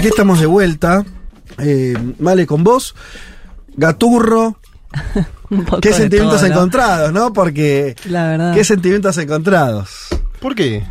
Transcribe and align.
Aquí 0.00 0.08
estamos 0.08 0.40
de 0.40 0.46
vuelta. 0.46 1.04
Eh, 1.58 1.94
vale, 2.18 2.46
con 2.46 2.64
vos. 2.64 2.94
Gaturro. 3.76 4.56
Qué 5.82 5.92
sentimientos 5.92 6.40
todo, 6.40 6.48
¿no? 6.48 6.54
encontrados, 6.54 7.12
¿no? 7.12 7.34
Porque. 7.34 7.94
La 8.06 8.28
verdad. 8.28 8.54
Qué 8.54 8.64
sentimientos 8.64 9.18
encontrados. 9.18 9.90
¿Por 10.40 10.54
qué? 10.54 10.82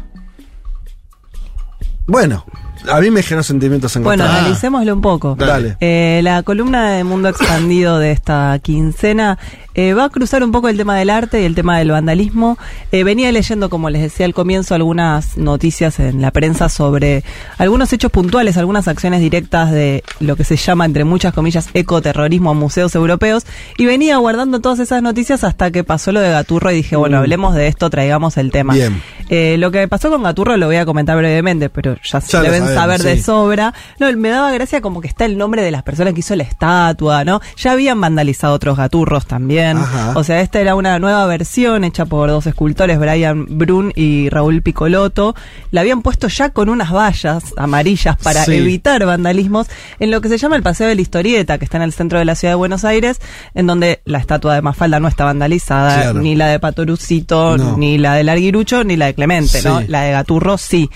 Bueno, 2.05 2.45
a 2.87 2.99
mí 2.99 3.09
me 3.09 3.23
generó 3.23 3.41
sentimientos 3.41 3.95
Bueno, 3.95 4.11
encontrados. 4.11 4.37
analicémoslo 4.41 4.93
un 4.93 5.01
poco. 5.01 5.35
Dale. 5.35 5.77
Eh, 5.79 6.21
la 6.23 6.43
columna 6.43 6.91
de 6.91 7.03
Mundo 7.03 7.29
Expandido 7.29 7.97
de 7.97 8.11
esta 8.11 8.59
quincena 8.61 9.39
eh, 9.79 9.93
va 9.93 10.03
a 10.03 10.09
cruzar 10.09 10.43
un 10.43 10.51
poco 10.51 10.67
el 10.67 10.75
tema 10.75 10.97
del 10.97 11.09
arte 11.09 11.41
y 11.41 11.45
el 11.45 11.55
tema 11.55 11.77
del 11.79 11.91
vandalismo. 11.91 12.57
Eh, 12.91 13.05
venía 13.05 13.31
leyendo, 13.31 13.69
como 13.69 13.89
les 13.89 14.01
decía 14.01 14.25
al 14.25 14.33
comienzo, 14.33 14.75
algunas 14.75 15.37
noticias 15.37 15.99
en 16.01 16.21
la 16.21 16.31
prensa 16.31 16.67
sobre 16.67 17.23
algunos 17.57 17.93
hechos 17.93 18.11
puntuales, 18.11 18.57
algunas 18.57 18.89
acciones 18.89 19.21
directas 19.21 19.71
de 19.71 20.03
lo 20.19 20.35
que 20.35 20.43
se 20.43 20.57
llama, 20.57 20.83
entre 20.83 21.05
muchas 21.05 21.33
comillas, 21.33 21.69
ecoterrorismo 21.73 22.49
a 22.49 22.53
museos 22.53 22.93
europeos. 22.93 23.45
Y 23.77 23.85
venía 23.85 24.17
guardando 24.17 24.59
todas 24.59 24.79
esas 24.79 25.01
noticias 25.01 25.45
hasta 25.45 25.71
que 25.71 25.85
pasó 25.85 26.11
lo 26.11 26.19
de 26.19 26.29
Gaturro 26.29 26.71
y 26.71 26.75
dije, 26.75 26.97
bueno, 26.97 27.15
Mm. 27.17 27.19
hablemos 27.21 27.55
de 27.55 27.67
esto, 27.67 27.89
traigamos 27.89 28.35
el 28.35 28.51
tema. 28.51 28.73
Bien. 28.73 29.01
Eh, 29.29 29.55
lo 29.59 29.71
que 29.71 29.87
pasó 29.87 30.09
con 30.09 30.23
Gaturro 30.23 30.57
lo 30.57 30.65
voy 30.65 30.75
a 30.75 30.85
comentar 30.85 31.15
brevemente, 31.15 31.69
pero 31.69 31.95
ya, 32.03 32.19
Ya 32.19 32.41
deben 32.41 32.59
sabemos, 32.63 32.73
saber 32.73 33.01
de 33.01 33.21
sobra. 33.23 33.73
No, 33.99 34.11
me 34.17 34.27
daba 34.29 34.51
gracia 34.51 34.81
como 34.81 34.99
que 34.99 35.07
está 35.07 35.23
el 35.23 35.37
nombre 35.37 35.61
de 35.61 35.71
las 35.71 35.83
personas 35.83 36.13
que 36.13 36.19
hizo 36.19 36.35
la 36.35 36.43
estatua, 36.43 37.23
¿no? 37.23 37.39
Ya 37.55 37.71
habían 37.71 38.01
vandalizado 38.01 38.53
otros 38.55 38.75
gaturros 38.75 39.25
también. 39.25 39.68
Ajá. 39.77 40.13
O 40.15 40.23
sea, 40.23 40.41
esta 40.41 40.59
era 40.59 40.75
una 40.75 40.97
nueva 40.99 41.25
versión 41.27 41.83
hecha 41.83 42.05
por 42.05 42.29
dos 42.29 42.45
escultores, 42.47 42.99
Brian 42.99 43.45
Brun 43.49 43.91
y 43.95 44.29
Raúl 44.29 44.61
Picoloto. 44.61 45.35
La 45.71 45.81
habían 45.81 46.01
puesto 46.01 46.27
ya 46.27 46.49
con 46.49 46.69
unas 46.69 46.91
vallas 46.91 47.43
amarillas 47.57 48.17
para 48.17 48.45
Sí. 48.45 48.53
evitar 48.55 49.05
vandalismos 49.05 49.67
en 49.99 50.11
lo 50.11 50.21
que 50.21 50.29
se 50.29 50.37
llama 50.37 50.55
el 50.55 50.63
Paseo 50.63 50.87
de 50.87 50.95
la 50.95 51.01
Historieta, 51.01 51.57
que 51.57 51.65
está 51.65 51.77
en 51.77 51.83
el 51.83 51.93
centro 51.93 52.19
de 52.19 52.25
la 52.25 52.35
ciudad 52.35 52.53
de 52.53 52.55
Buenos 52.57 52.83
Aires, 52.85 53.19
en 53.53 53.67
donde 53.67 54.01
la 54.05 54.17
estatua 54.17 54.55
de 54.55 54.61
Mafalda 54.61 54.99
no 54.99 55.07
está 55.07 55.25
vandalizada, 55.25 56.01
Claro. 56.01 56.21
ni 56.21 56.35
la 56.35 56.47
de 56.47 56.59
Patorucito, 56.59 57.57
No. 57.57 57.77
ni 57.77 57.97
la 57.97 58.15
del 58.15 58.29
Arguirucho, 58.29 58.83
ni 58.83 58.95
la 58.97 59.07
de 59.07 59.13
Clemente, 59.15 59.61
¿no? 59.63 59.81
La 59.87 60.01
de 60.01 60.11
Gaturro 60.11 60.57
sí. 60.57 60.89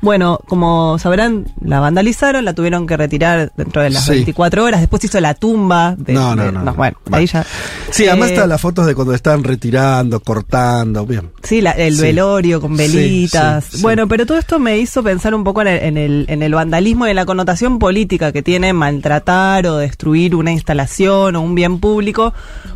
Bueno, 0.00 0.38
como 0.46 0.98
sabrán, 0.98 1.46
la 1.60 1.80
vandalizaron, 1.80 2.44
la 2.44 2.54
tuvieron 2.54 2.86
que 2.86 2.96
retirar 2.96 3.52
dentro 3.56 3.82
de 3.82 3.90
las 3.90 4.04
Sí. 4.04 4.12
24 4.12 4.64
horas. 4.64 4.80
Después 4.80 5.02
hizo 5.04 5.20
la 5.20 5.34
tumba. 5.34 5.96
De, 5.98 6.12
No, 6.12 6.36
no, 6.36 6.44
de- 6.44 6.52
no, 6.52 6.62
no. 6.62 6.74
Bueno, 6.74 6.96
ahí 7.10 7.26
ya. 7.26 7.44
Sí, 7.90 8.06
además 8.06 8.30
Eh, 8.30 8.34
están 8.34 8.48
las 8.48 8.60
fotos 8.60 8.86
de 8.86 8.94
cuando 8.94 9.12
estaban 9.14 9.42
retirando, 9.42 10.20
cortando, 10.20 11.04
bien. 11.04 11.30
Sí, 11.42 11.60
la- 11.60 11.72
el 11.72 11.96
Sí. 11.96 12.02
velorio 12.02 12.60
con 12.60 12.76
velitas. 12.76 13.64
sí. 13.64 13.82
Bueno, 13.82 14.06
pero 14.06 14.24
todo 14.26 14.38
esto 14.38 14.58
me 14.58 14.78
hizo 14.78 15.02
pensar 15.02 15.34
un 15.34 15.42
poco 15.44 15.62
en 15.62 15.68
el, 15.68 15.82
en, 15.82 15.96
el, 15.96 16.26
en 16.28 16.42
el 16.42 16.54
vandalismo 16.54 17.06
y 17.06 17.10
en 17.10 17.16
la 17.16 17.26
connotación 17.26 17.78
política 17.78 18.30
que 18.32 18.42
tiene 18.42 18.72
maltratar 18.72 19.66
o 19.66 19.76
destruir 19.78 20.34
una 20.34 20.52
instalación 20.52 21.34
o 21.36 21.40
un 21.40 21.54
bien 21.54 21.80
público. 21.80 22.32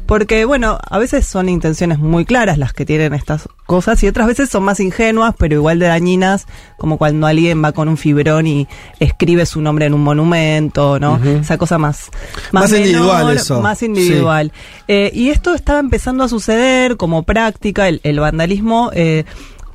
Porque, 0.06 0.44
bueno, 0.44 0.78
a 0.90 0.98
veces 0.98 1.26
son 1.26 1.48
intenciones 1.48 1.98
muy 1.98 2.24
claras 2.24 2.58
las 2.58 2.72
que 2.72 2.84
tienen 2.84 3.14
estas 3.14 3.48
cosas 3.66 4.02
y 4.02 4.08
otras 4.08 4.26
veces 4.26 4.50
son 4.50 4.64
más 4.64 4.80
ingenuas, 4.80 5.34
pero 5.38 5.54
igual 5.54 5.78
de 5.78 5.86
dañinas, 5.86 6.46
como 6.76 6.98
cuando 7.12 7.26
alguien 7.26 7.62
va 7.62 7.72
con 7.72 7.88
un 7.88 7.98
fibrón 7.98 8.46
y 8.46 8.66
escribe 8.98 9.44
su 9.44 9.60
nombre 9.60 9.84
en 9.84 9.92
un 9.92 10.02
monumento, 10.02 10.98
¿no? 10.98 11.20
Esa 11.22 11.58
cosa 11.58 11.76
más, 11.76 12.10
Más 12.52 12.72
individual 12.72 13.36
eso. 13.36 13.60
Más 13.60 13.82
individual. 13.82 14.50
Eh, 14.88 15.10
y 15.12 15.28
esto 15.28 15.52
estaba 15.52 15.78
empezando 15.78 16.24
a 16.24 16.28
suceder 16.28 16.96
como 16.96 17.22
práctica, 17.24 17.86
el, 17.86 18.00
el 18.02 18.18
vandalismo, 18.18 18.90
eh, 18.94 19.24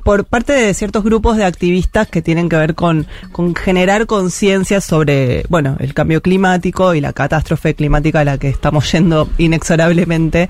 por 0.08 0.24
parte 0.24 0.54
de 0.54 0.72
ciertos 0.72 1.04
grupos 1.04 1.36
de 1.36 1.44
activistas 1.44 2.08
que 2.08 2.22
tienen 2.22 2.48
que 2.48 2.56
ver 2.56 2.74
con, 2.74 3.06
con 3.30 3.54
generar 3.54 4.06
conciencia 4.06 4.80
sobre, 4.80 5.44
bueno, 5.50 5.76
el 5.80 5.92
cambio 5.92 6.22
climático 6.22 6.94
y 6.94 7.02
la 7.02 7.12
catástrofe 7.12 7.74
climática 7.74 8.20
a 8.20 8.24
la 8.24 8.38
que 8.38 8.48
estamos 8.48 8.90
yendo 8.90 9.28
inexorablemente. 9.36 10.48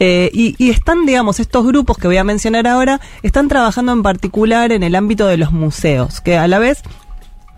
Eh, 0.00 0.30
y, 0.32 0.54
y 0.56 0.70
están, 0.70 1.04
digamos, 1.04 1.38
estos 1.38 1.66
grupos 1.66 1.98
que 1.98 2.06
voy 2.06 2.16
a 2.16 2.24
mencionar 2.24 2.66
ahora, 2.66 2.98
están 3.22 3.48
trabajando 3.48 3.92
en 3.92 4.02
particular 4.02 4.72
en 4.72 4.82
el 4.82 4.94
ámbito 4.94 5.26
de 5.26 5.36
los 5.36 5.52
museos, 5.52 6.22
que 6.22 6.38
a 6.38 6.48
la 6.48 6.58
vez 6.58 6.82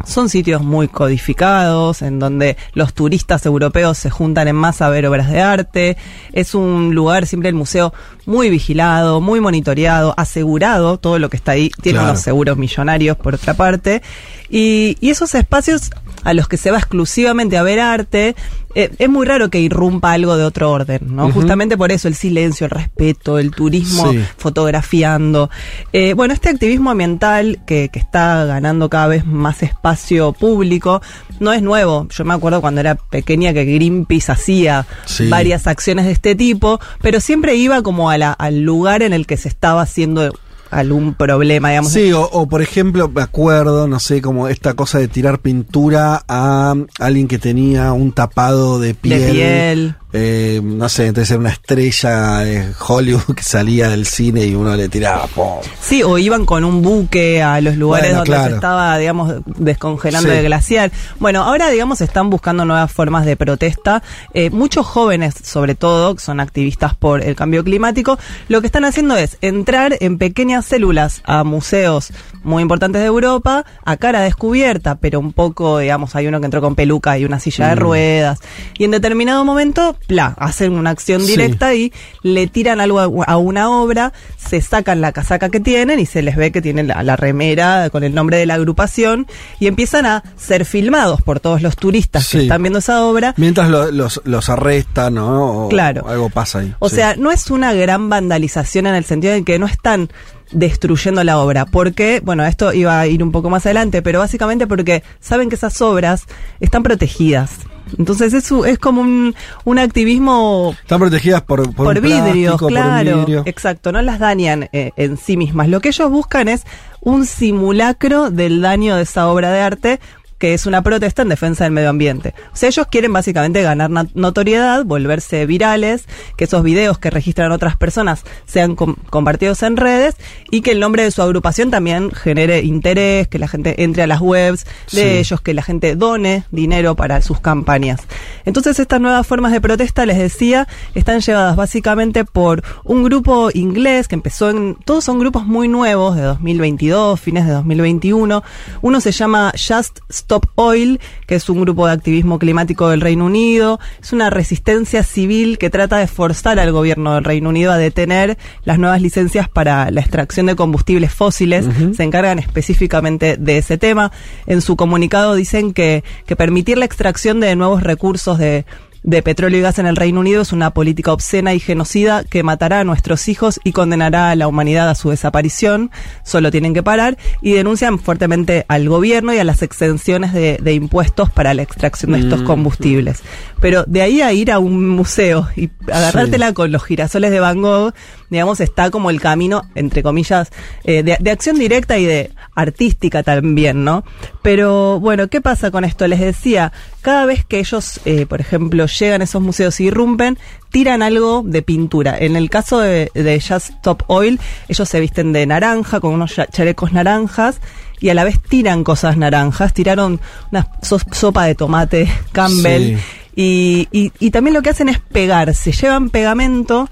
son 0.05 0.29
sitios 0.29 0.63
muy 0.63 0.89
codificados, 0.89 2.03
en 2.03 2.19
donde 2.19 2.57
los 2.75 2.95
turistas 2.95 3.45
europeos 3.47 3.99
se 3.99 4.11
juntan 4.11 4.47
en 4.49 4.57
masa 4.57 4.87
a 4.87 4.91
ver 4.91 5.07
obras 5.07 5.31
de 5.31 5.41
arte. 5.41 5.97
Es 6.33 6.55
un 6.55 6.95
lugar, 6.95 7.27
siempre 7.27 7.49
el 7.49 7.55
museo, 7.55 7.93
muy 8.27 8.51
vigilado, 8.51 9.21
muy 9.21 9.41
monitoreado, 9.41 10.15
asegurado, 10.17 10.99
todo 10.99 11.19
lo 11.19 11.29
que 11.31 11.37
está 11.37 11.53
ahí. 11.53 11.71
Tiene 11.83 11.99
Claro. 11.99 12.11
unos 12.13 12.23
seguros 12.23 12.57
millonarios, 12.57 13.17
por 13.17 13.35
otra 13.35 13.55
parte. 13.55 14.03
Y, 14.51 14.97
y 15.01 15.11
esos 15.11 15.35
espacios 15.35 15.91
a 16.25 16.35
los 16.35 16.47
que 16.49 16.57
se 16.57 16.71
va 16.71 16.79
exclusivamente 16.79 17.57
a 17.57 17.63
ver 17.63 17.81
arte, 17.81 18.37
eh, 18.79 18.91
es 18.99 19.09
muy 19.09 19.27
raro 19.27 19.49
que 19.51 19.59
irrumpa 19.59 20.13
algo 20.13 20.37
de 20.37 20.45
otro 20.45 20.71
orden, 20.71 21.01
¿no? 21.17 21.33
Justamente 21.33 21.77
por 21.79 21.91
eso 21.93 22.09
el 22.09 22.15
silencio, 22.15 22.67
el 22.67 22.71
respeto, 22.71 23.39
el 23.39 23.51
turismo 23.51 24.13
Sí. 24.13 24.21
fotografiando. 24.37 25.49
Eh, 25.93 26.13
bueno, 26.15 26.35
este 26.35 26.51
activismo 26.51 26.91
ambiental 26.91 27.61
que, 27.67 27.89
que 27.89 27.99
está 27.99 28.45
ganando 28.45 28.91
cada 28.91 29.07
vez 29.07 29.25
más 29.27 29.63
espacio 29.63 30.33
público 30.33 31.01
no 31.41 31.53
es 31.53 31.63
nuevo. 31.63 32.07
Yo 32.11 32.25
me 32.25 32.35
acuerdo 32.35 32.61
cuando 32.61 32.81
era 32.81 32.95
pequeña 32.97 33.53
que 33.53 33.65
Greenpeace 33.65 34.31
hacía 34.33 34.87
Sí. 35.07 35.29
varias 35.29 35.67
acciones 35.67 36.05
de 36.05 36.13
este 36.13 36.35
tipo, 36.35 36.79
pero 37.01 37.21
siempre 37.21 37.55
iba 37.57 37.83
como 37.83 38.11
a 38.11 38.19
la- 38.19 38.33
al 38.33 38.61
lugar 38.63 39.03
en 39.03 39.13
el 39.13 39.27
que 39.27 39.37
se 39.37 39.49
estaba 39.49 39.83
haciendo 39.83 40.33
algún 40.71 41.15
problema, 41.15 41.71
digamos. 41.71 41.93
Sí, 41.93 42.13
o, 42.13 42.23
o, 42.23 42.47
por 42.49 42.63
ejemplo, 42.63 43.09
me 43.09 43.23
acuerdo, 43.23 43.87
no 43.89 43.99
sé, 44.01 44.21
como 44.23 44.49
esta 44.49 44.75
cosa 44.75 44.99
de 44.99 45.09
tirar 45.09 45.39
pintura 45.41 46.23
a 46.29 46.75
alguien 46.99 47.29
que 47.29 47.39
tenía 47.39 47.93
un 47.93 48.13
tapado 48.13 48.79
de 48.81 48.95
piel. 48.95 49.21
De 49.27 49.33
piel. 49.33 49.95
Eh, 50.19 50.63
no 50.65 50.89
sé, 50.89 51.09
entonces 51.09 51.31
era 51.33 51.41
una 51.41 51.51
estrella 51.51 52.39
de 52.39 52.73
Hollywood 52.89 53.35
que 53.37 53.43
salía 53.43 53.89
del 53.91 54.07
cine 54.07 54.47
y 54.47 54.55
uno 54.55 54.75
le 54.75 54.89
tiraba. 54.89 55.27
¡pum! 55.27 55.59
Sí, 55.81 56.03
o 56.03 56.17
iban 56.17 56.47
con 56.47 56.65
un 56.65 56.81
buque 56.81 57.43
a 57.43 57.61
los 57.61 57.77
lugares 57.77 58.07
Bueno, 58.09 58.19
donde 58.21 58.31
claro. 58.31 58.49
se 58.49 58.55
estaba, 58.55 58.97
digamos, 58.99 59.35
descongelando 59.45 60.31
Sí. 60.31 60.37
el 60.37 60.45
glaciar. 60.45 60.91
Bueno, 61.19 61.43
ahora, 61.43 61.69
digamos, 61.69 62.01
están 62.01 62.31
buscando 62.31 62.65
nuevas 62.65 62.91
formas 62.91 63.27
de 63.27 63.37
protesta. 63.37 64.03
Eh, 64.33 64.49
muchos 64.51 64.87
jóvenes, 64.87 65.35
sobre 65.43 65.75
todo, 65.75 66.15
que 66.15 66.23
son 66.23 66.41
activistas 66.41 66.95
por 66.95 67.23
el 67.23 67.37
cambio 67.37 67.63
climático, 67.63 68.19
lo 68.49 68.61
que 68.63 68.69
están 68.69 68.85
haciendo 68.87 69.17
es 69.17 69.37
entrar 69.43 69.97
en 70.01 70.17
pequeñas 70.17 70.56
células 70.65 71.21
a 71.25 71.45
museos 71.45 72.13
muy 72.43 72.63
importantes 72.63 73.01
de 73.01 73.07
Europa, 73.09 73.65
a 73.85 73.97
cara 73.97 74.21
descubierta, 74.21 74.95
pero 74.97 75.19
un 75.19 75.33
poco, 75.33 75.79
digamos, 75.81 76.15
hay 76.15 76.29
uno 76.29 76.39
que 76.39 76.45
entró 76.45 76.61
con 76.61 76.77
peluca 76.77 77.19
y 77.19 77.25
una 77.25 77.41
silla 77.41 77.69
de 77.69 77.75
Mm. 77.77 77.79
ruedas. 77.81 78.39
Y 78.79 78.85
en 78.85 78.93
determinado 78.93 79.45
momento, 79.45 79.97
pla, 80.07 80.35
hacen 80.39 80.73
una 80.73 80.91
acción 80.91 81.23
Sí. 81.23 81.33
directa 81.33 81.75
y 81.75 81.93
le 82.23 82.47
tiran 82.47 82.81
algo 82.81 83.01
a- 83.01 83.25
a 83.27 83.37
una 83.37 83.69
obra, 83.71 84.13
se 84.37 84.61
sacan 84.61 85.01
la 85.01 85.11
casaca 85.11 85.49
que 85.49 85.59
tienen 85.59 85.99
y 85.99 86.07
se 86.07 86.23
les 86.23 86.37
ve 86.37 86.53
que 86.53 86.63
tienen 86.63 86.87
la, 86.87 87.03
la 87.03 87.17
remera 87.17 87.91
con 87.91 88.05
el 88.05 88.15
nombre 88.15 88.37
de 88.37 88.47
la 88.47 88.55
agrupación 88.55 89.27
y 89.59 89.67
empiezan 89.67 90.07
a 90.07 90.23
ser 90.37 90.65
filmados 90.65 91.23
por 91.23 91.41
todos 91.41 91.63
los 91.63 91.75
turistas 91.77 92.29
que 92.29 92.39
Sí. 92.39 92.43
están 92.45 92.63
viendo 92.63 92.79
esa 92.79 93.03
obra. 93.05 93.35
Mientras 93.37 93.69
lo- 93.69 93.91
los, 93.91 94.21
los 94.25 94.49
arrestan, 94.49 95.15
¿no? 95.15 95.65
O 95.67 95.69
Claro. 95.69 96.07
algo 96.09 96.29
pasa 96.31 96.61
ahí. 96.61 96.73
O 96.79 96.89
Sí. 96.89 96.95
sea, 96.97 97.17
no 97.17 97.33
es 97.33 97.51
una 97.51 97.73
gran 97.73 98.09
vandalización 98.09 98.87
en 98.87 98.95
el 98.95 99.05
sentido 99.05 99.33
de 99.33 99.43
que 99.43 99.59
no 99.59 99.67
están 99.67 100.11
destruyendo 100.53 101.23
la 101.25 101.39
obra. 101.39 101.67
porque 101.67 102.21
Bueno, 102.25 102.45
esto 102.45 102.73
iba 102.73 102.99
a 102.99 103.07
ir 103.07 103.23
un 103.23 103.33
poco 103.33 103.51
más 103.51 103.67
adelante, 103.67 104.03
pero 104.03 104.19
básicamente 104.19 104.67
porque 104.67 105.03
saben 105.21 105.49
que 105.49 105.57
esas 105.57 105.81
obras 105.81 106.25
están 106.61 106.83
protegidas. 106.83 107.61
Entonces 107.99 108.33
es, 108.35 108.51
es 108.51 108.79
como 108.79 109.01
un, 109.01 109.35
un 109.65 109.79
activismo 109.79 110.75
Están 110.81 110.99
protegidas 110.99 111.43
por, 111.43 111.63
por, 111.73 111.87
por, 111.87 112.01
plástico, 112.01 112.59
por 112.59 112.69
claro. 112.69 113.19
vidrio. 113.19 113.43
Exacto, 113.47 113.93
no 113.93 114.03
las 114.03 114.19
dañan 114.19 114.69
eh, 114.73 114.91
en 114.97 115.17
sí 115.17 115.37
mismas. 115.37 115.69
Lo 115.69 115.81
que 115.81 115.91
ellos 115.91 116.11
buscan 116.11 116.49
es 116.49 116.65
un 117.01 117.25
simulacro 117.27 118.31
del 118.31 118.61
daño 118.61 118.97
de 118.97 119.03
esa 119.03 119.29
obra 119.29 119.53
de 119.53 119.61
arte 119.61 120.01
que 120.39 120.53
es 120.55 120.67
una 120.67 120.83
protesta 120.83 121.23
en 121.23 121.29
defensa 121.31 121.65
del 121.65 121.73
medio 121.73 121.89
ambiente. 121.89 122.35
O 122.53 122.57
sea, 122.57 122.69
ellos 122.69 122.87
quieren 122.91 123.13
básicamente 123.13 123.63
ganar 123.63 123.89
na- 123.91 124.07
notoriedad, 124.15 124.85
volverse 124.85 125.47
virales, 125.47 126.05
que 126.37 126.45
esos 126.45 126.63
videos 126.63 126.99
que 126.99 127.09
registran 127.11 127.53
otras 127.53 127.77
personas 127.77 128.23
sean 128.45 128.77
com- 128.77 128.97
compartidos 129.09 129.63
en 129.63 129.77
redes 129.79 130.15
y 130.51 130.61
que 130.61 130.73
el 130.73 130.81
nombre 130.81 131.05
de 131.05 131.11
su 131.11 131.23
agrupación 131.23 131.71
también 131.71 132.11
genere 132.11 132.61
interés, 132.61 133.29
que 133.29 133.39
la 133.39 133.49
gente 133.49 133.83
entre 133.83 134.03
a 134.03 134.07
las 134.07 134.21
webs 134.21 134.65
de 134.93 135.01
Sí. 135.03 135.19
ellos, 135.19 135.41
que 135.41 135.55
la 135.55 135.63
gente 135.63 135.97
done 135.97 136.45
dinero 136.51 136.97
para 136.97 137.23
sus 137.23 137.41
campañas. 137.41 138.01
Entonces 138.45 138.79
estas 138.79 139.01
nuevas 139.01 139.27
formas 139.27 139.53
de 139.53 139.61
protesta, 139.63 140.05
les 140.05 140.19
decía, 140.19 140.69
están 140.95 141.21
llevadas 141.21 141.57
básicamente 141.57 142.25
por 142.27 142.63
un 142.85 143.03
grupo 143.05 143.49
inglés 143.55 144.07
que 144.07 144.15
empezó 144.17 144.51
en... 144.51 144.77
Todos 144.85 145.03
son 145.05 145.19
grupos 145.19 145.47
muy 145.47 145.67
nuevos, 145.69 146.15
de 146.15 146.23
2022, 146.23 147.19
fines 147.19 147.47
de 147.47 147.53
2021. 147.53 148.43
Uno 148.83 149.01
se 149.01 149.13
llama 149.13 149.53
Just 149.57 150.01
Stop 150.11 150.26
Oil, 150.57 151.01
que 151.27 151.37
es 151.37 151.49
un 151.49 151.61
grupo 151.61 151.87
de 151.87 151.93
activismo 151.93 152.39
climático 152.39 152.89
del 152.89 153.01
Reino 153.01 153.27
Unido. 153.27 153.79
Es 154.03 154.13
una 154.13 154.31
resistencia 154.31 155.03
civil 155.03 155.59
que 155.59 155.71
trata 155.71 155.99
de 155.99 156.07
forzar 156.07 156.59
al 156.59 156.73
gobierno 156.73 157.15
del 157.15 157.25
Reino 157.25 157.51
Unido 157.51 157.73
a 157.73 157.79
detener 157.79 158.37
las 158.65 158.79
nuevas 158.79 159.01
licencias 159.01 159.49
para 159.49 159.91
la 159.91 160.01
extracción 160.01 160.47
de 160.47 160.57
combustibles 160.57 161.13
fósiles. 161.13 161.67
Se 161.95 162.03
encargan 162.03 162.39
específicamente 162.39 163.37
de 163.37 163.59
ese 163.59 163.79
tema. 163.79 164.13
En 164.47 164.61
su 164.61 164.77
comunicado 164.77 165.35
dicen 165.35 165.73
que, 165.73 166.05
que 166.27 166.37
permitir 166.37 166.79
la 166.79 166.85
extracción 166.85 167.41
de 167.41 167.55
nuevos 167.57 167.83
recursos 167.83 168.39
de 168.39 168.65
de 169.07 169.23
petróleo 169.23 169.61
y 169.61 169.63
gas 169.63 169.79
en 169.79 169.87
el 169.87 169.95
Reino 169.95 170.21
Unido 170.21 170.43
es 170.43 170.53
una 170.53 170.71
política 170.71 171.13
obscena 171.13 171.55
y 171.55 171.61
genocida 171.61 172.25
que 172.25 172.43
matará 172.43 172.81
a 172.81 172.85
nuestros 172.85 173.29
hijos 173.29 173.61
y 173.63 173.71
condenará 173.71 174.31
a 174.31 174.37
la 174.37 174.49
humanidad 174.49 174.91
a 174.91 174.97
su 174.97 175.11
desaparición. 175.11 175.93
Solo 176.25 176.51
tienen 176.51 176.75
que 176.75 176.83
parar 176.83 177.17
y 177.41 177.53
denuncian 177.53 178.01
fuertemente 178.01 178.67
al 178.67 178.89
gobierno 178.89 179.33
y 179.33 179.39
a 179.39 179.45
las 179.45 179.63
exenciones 179.63 180.33
de, 180.33 180.59
de 180.61 180.75
impuestos 180.75 181.31
para 181.31 181.55
la 181.55 181.63
extracción 181.63 182.13
de 182.13 182.19
estos 182.19 182.43
combustibles. 182.43 183.23
Pero 183.61 183.85
de 183.85 184.03
ahí 184.03 184.23
a 184.23 184.33
ir 184.33 184.51
a 184.51 184.59
un 184.59 184.89
museo 184.89 185.49
y 185.57 185.71
agarrártela 185.87 186.53
con 186.53 186.73
los 186.73 186.83
girasoles 186.83 187.31
de 187.31 187.39
Van 187.39 187.63
Gogh, 187.63 187.95
digamos, 188.31 188.61
está 188.61 188.91
como 188.91 189.11
el 189.11 189.21
camino, 189.21 189.63
entre 189.75 190.03
comillas, 190.03 190.51
eh, 190.85 191.03
de, 191.03 191.17
de 191.21 191.31
acción 191.31 191.59
directa 191.59 191.99
y 191.99 192.05
de 192.05 192.31
artística 192.55 193.23
también, 193.23 193.85
¿no? 193.85 194.05
Pero 194.43 194.99
bueno, 195.01 195.29
¿qué 195.29 195.41
pasa 195.41 195.71
con 195.71 195.85
esto? 195.85 196.07
Les 196.09 196.21
decía, 196.21 196.73
cada 197.03 197.27
vez 197.27 197.45
que 197.45 197.59
ellos, 197.59 198.01
eh, 198.05 198.27
por 198.27 198.41
ejemplo, 198.41 198.87
llegan 198.87 199.21
a 199.21 199.25
esos 199.25 199.43
museos 199.43 199.79
y 199.81 199.85
irrumpen, 199.85 200.39
tiran 200.71 201.03
algo 201.03 201.43
de 201.45 201.63
pintura. 201.63 202.17
En 202.19 202.37
el 202.37 202.49
caso 202.51 202.79
de, 202.81 203.11
de 203.15 203.41
Just 203.41 203.71
Stop 203.71 204.05
Oil, 204.09 204.41
ellos 204.69 204.89
se 204.89 205.01
visten 205.01 205.33
de 205.33 205.47
naranja, 205.47 206.01
con 206.01 206.13
unos 206.15 206.35
cha- 206.35 206.47
chalecos 206.47 206.93
naranjas, 206.93 207.61
y 208.01 208.09
a 208.11 208.15
la 208.15 208.25
vez 208.25 208.41
tiran 208.41 208.85
cosas 208.85 209.17
naranjas. 209.17 209.73
Tiraron 209.73 210.21
una 210.51 210.67
so- 210.83 211.01
sopa 211.13 211.45
de 211.45 211.55
tomate 211.55 212.09
Campbell. 212.33 212.97
Sí. 212.97 213.03
Y, 213.39 213.89
y, 213.93 214.13
y 214.19 214.31
también 214.31 214.55
lo 214.55 214.63
que 214.63 214.71
hacen 214.71 214.89
es 214.89 214.99
pegarse, 214.99 215.71
llevan 215.71 216.09
pegamento 216.09 216.89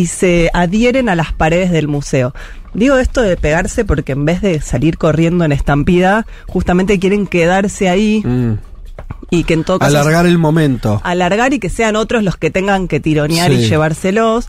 y 0.00 0.06
se 0.06 0.50
adhieren 0.54 1.08
a 1.08 1.14
las 1.14 1.32
paredes 1.32 1.70
del 1.70 1.88
museo. 1.88 2.32
Digo 2.72 2.96
esto 2.96 3.20
de 3.20 3.36
pegarse 3.36 3.84
porque 3.84 4.12
en 4.12 4.24
vez 4.24 4.40
de 4.40 4.60
salir 4.60 4.96
corriendo 4.96 5.44
en 5.44 5.52
estampida, 5.52 6.26
justamente 6.46 6.98
quieren 6.98 7.26
quedarse 7.26 7.88
ahí 7.88 8.22
Mm. 8.24 8.52
y 9.30 9.44
que 9.44 9.54
en 9.54 9.64
todo 9.64 9.78
caso 9.78 9.90
Alargar 9.98 10.24
el 10.26 10.38
momento. 10.38 11.00
alargar 11.04 11.52
y 11.52 11.58
que 11.58 11.68
sean 11.68 11.96
otros 11.96 12.22
los 12.22 12.36
que 12.36 12.50
tengan 12.50 12.88
que 12.88 12.98
tironear 13.00 13.52
y 13.52 13.68
llevárselos. 13.68 14.48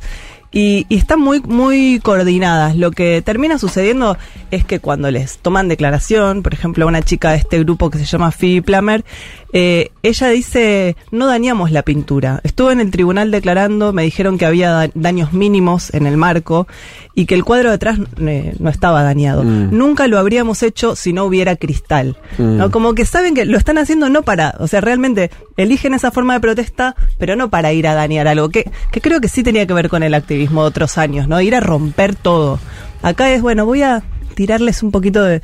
Y, 0.54 0.86
y 0.90 0.98
están 0.98 1.22
muy, 1.22 1.40
muy 1.42 2.02
coordinadas. 2.04 2.76
Lo 2.76 2.92
que 2.92 3.22
termina 3.22 3.58
sucediendo 3.58 4.18
es 4.52 4.66
que 4.66 4.80
cuando 4.80 5.10
les 5.10 5.38
toman 5.38 5.70
declaración, 5.70 6.44
por 6.44 6.54
ejemplo, 6.54 6.86
una 6.88 7.02
chica 7.02 7.32
de 7.32 7.38
este 7.38 7.60
grupo 7.60 7.90
que 7.90 7.98
se 8.00 8.04
llama 8.06 8.32
Phoebe 8.32 8.62
Plummer, 8.62 9.06
eh, 9.54 9.92
ella 10.04 10.28
dice, 10.28 10.98
no 11.10 11.26
dañamos 11.28 11.72
la 11.72 11.84
pintura. 11.84 12.42
Estuve 12.44 12.74
en 12.74 12.82
el 12.82 12.92
tribunal 12.92 13.32
declarando, 13.32 13.94
me 13.94 14.04
dijeron 14.04 14.38
que 14.38 14.46
había 14.46 14.72
da- 14.72 14.90
daños 14.94 15.32
mínimos 15.32 15.94
en 15.94 16.06
el 16.06 16.18
marco 16.18 16.68
y 17.14 17.26
que 17.26 17.36
el 17.36 17.44
cuadro 17.44 17.72
detrás 17.72 18.00
eh, 18.20 18.56
no 18.60 18.70
estaba 18.70 19.04
dañado. 19.04 19.44
Mm. 19.44 19.76
Nunca 19.76 20.08
lo 20.08 20.18
habríamos 20.18 20.64
hecho 20.64 20.96
si 20.96 21.14
no 21.14 21.26
hubiera 21.26 21.56
cristal. 21.56 22.18
Mm. 22.38 22.58
¿no? 22.58 22.72
Como 22.72 22.94
que 22.94 23.06
saben 23.06 23.34
que 23.34 23.46
lo 23.46 23.58
están 23.58 23.78
haciendo 23.78 24.10
no 24.10 24.24
para, 24.24 24.56
o 24.60 24.68
sea, 24.68 24.82
realmente 24.82 25.32
eligen 25.58 25.94
esa 25.94 26.12
forma 26.12 26.34
de 26.34 26.40
protesta, 26.40 26.96
pero 27.18 27.36
no 27.36 27.50
para 27.50 27.74
ir 27.74 27.88
a 27.88 27.96
dañar 27.96 28.28
algo, 28.28 28.50
que, 28.50 28.72
que 28.92 29.02
creo 29.02 29.20
que 29.20 29.28
sí 29.28 29.44
tenía 29.44 29.68
que 29.68 29.74
ver 29.74 29.90
con 29.90 30.04
el 30.04 30.14
activismo 30.14 30.62
de 30.62 30.70
otros 30.70 30.98
años, 30.98 31.28
¿no? 31.28 31.42
Ir 31.42 31.56
a 31.56 31.60
romper 31.60 32.16
todo. 32.16 32.60
Acá 33.02 33.32
es, 33.32 33.42
bueno, 33.42 33.66
voy 33.66 33.82
a 33.82 34.04
tirarles 34.36 34.84
un 34.84 34.92
poquito 34.92 35.24
de... 35.24 35.42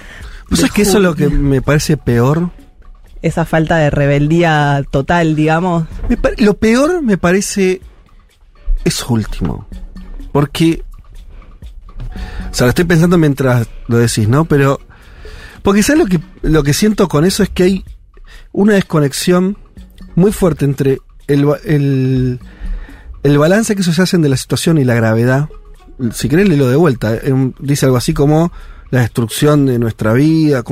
¿Vos 0.50 0.60
de 0.60 0.68
sabés 0.68 0.72
que 0.72 0.82
eso 0.84 0.98
es 0.98 1.04
lo 1.04 1.16
que 1.16 1.28
me 1.28 1.62
parece 1.62 1.98
peor? 1.98 2.52
Esa 3.22 3.46
falta 3.46 3.78
de 3.78 3.90
rebeldía 3.90 4.86
total, 4.90 5.36
digamos. 5.36 5.86
Me 6.08 6.18
lo 6.38 6.54
peor 6.54 7.02
me 7.02 7.18
parece 7.18 7.82
eso 8.86 9.08
último. 9.10 9.68
Porque. 10.32 10.84
Sea, 12.58 12.66
lo 12.66 12.70
estoy 12.70 12.86
pensando 12.86 13.20
mientras 13.20 13.68
lo 13.88 13.98
decís, 14.00 14.28
¿no? 14.28 14.46
Pero. 14.46 14.80
Porque 15.62 15.84
¿sabes 15.84 16.02
lo 16.02 16.08
que, 16.08 16.20
lo 16.42 16.64
que 16.64 16.74
siento 16.74 17.08
con 17.08 17.24
eso? 17.24 17.44
Es 17.44 17.50
que 17.50 17.64
hay 17.64 17.86
una 18.52 18.74
desconexión 18.74 19.58
muy 20.16 20.32
fuerte 20.32 20.66
entre 20.66 20.98
el, 21.28 21.46
el, 21.66 22.40
el 23.22 23.38
balance 23.38 23.76
que 23.76 23.84
ellos 23.84 24.00
hacen 24.00 24.24
de 24.24 24.30
la 24.30 24.38
situación 24.38 24.80
y 24.80 24.86
la 24.86 24.96
gravedad. 24.96 25.50
Si 26.14 26.30
querés, 26.30 26.50
lo 26.50 26.68
de 26.68 26.76
vuelta. 26.78 27.14
eh, 27.14 27.52
Dice 27.60 27.86
algo 27.86 27.98
así 27.98 28.16
como 28.16 28.52
la 28.90 29.02
destrucción 29.02 29.66
de 29.66 29.80
nuestra 29.80 30.14
vida. 30.14 30.64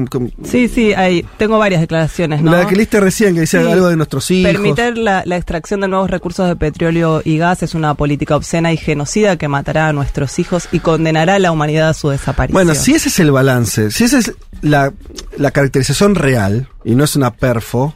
Sí, 0.43 0.67
sí, 0.67 0.93
hay, 0.93 1.25
tengo 1.37 1.57
varias 1.59 1.81
declaraciones, 1.81 2.41
¿no? 2.41 2.51
La 2.51 2.67
que 2.67 2.75
leíste 2.75 2.99
recién, 2.99 3.33
que 3.35 3.41
dice 3.41 3.61
Sí. 3.61 3.71
algo 3.71 3.87
de 3.87 3.97
nuestros 3.97 4.29
hijos. 4.31 4.51
Permitir 4.51 4.97
la, 4.97 5.23
la 5.25 5.35
extracción 5.35 5.81
de 5.81 5.87
nuevos 5.87 6.09
recursos 6.09 6.47
de 6.47 6.55
petróleo 6.55 7.21
y 7.25 7.37
gas 7.37 7.63
es 7.63 7.75
una 7.75 7.93
política 7.95 8.35
obscena 8.35 8.71
y 8.71 8.77
genocida 8.77 9.37
que 9.37 9.47
matará 9.47 9.89
a 9.89 9.93
nuestros 9.93 10.39
hijos 10.39 10.67
y 10.71 10.79
condenará 10.79 11.35
a 11.35 11.39
la 11.39 11.51
humanidad 11.51 11.89
a 11.89 11.93
su 11.93 12.09
desaparición. 12.09 12.53
Bueno, 12.55 12.73
si 12.75 12.93
ese 12.93 13.09
es 13.09 13.19
el 13.19 13.31
balance, 13.31 13.91
si 13.91 14.05
esa 14.05 14.19
es 14.19 14.33
la, 14.61 14.93
la 15.37 15.51
caracterización 15.51 16.15
real, 16.15 16.69
y 16.83 16.95
no 16.95 17.03
es 17.03 17.15
una 17.15 17.33
perfo, 17.33 17.95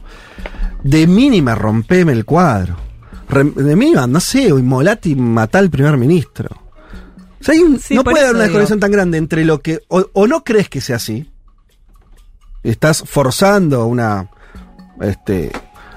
de 0.82 1.06
mínima 1.06 1.54
rompeme 1.54 2.12
el 2.12 2.24
cuadro. 2.24 2.76
De 3.54 3.76
mínima, 3.76 4.06
no 4.08 4.18
sé, 4.18 4.50
o 4.52 4.58
inmolate 4.58 5.10
y 5.10 5.14
matá 5.14 5.60
al 5.60 5.70
primer 5.70 5.96
ministro. 5.96 6.48
O 7.40 7.44
sea, 7.44 7.54
hay 7.54 7.60
un- 7.60 7.78
Sí, 7.80 7.94
no 7.94 8.04
puede 8.04 8.20
haber 8.20 8.30
una 8.34 8.44
digo. 8.44 8.48
desconexión 8.58 8.80
tan 8.80 8.90
grande 8.92 9.18
entre 9.18 9.44
lo 9.44 9.60
que. 9.60 9.80
O, 9.88 10.04
o 10.12 10.26
no 10.26 10.44
crees 10.44 10.68
que 10.68 10.80
sea 10.80 10.96
así. 10.96 11.30
Estás 12.62 13.02
forzando 13.06 13.86
una. 13.86 14.28
Este. 15.00 15.50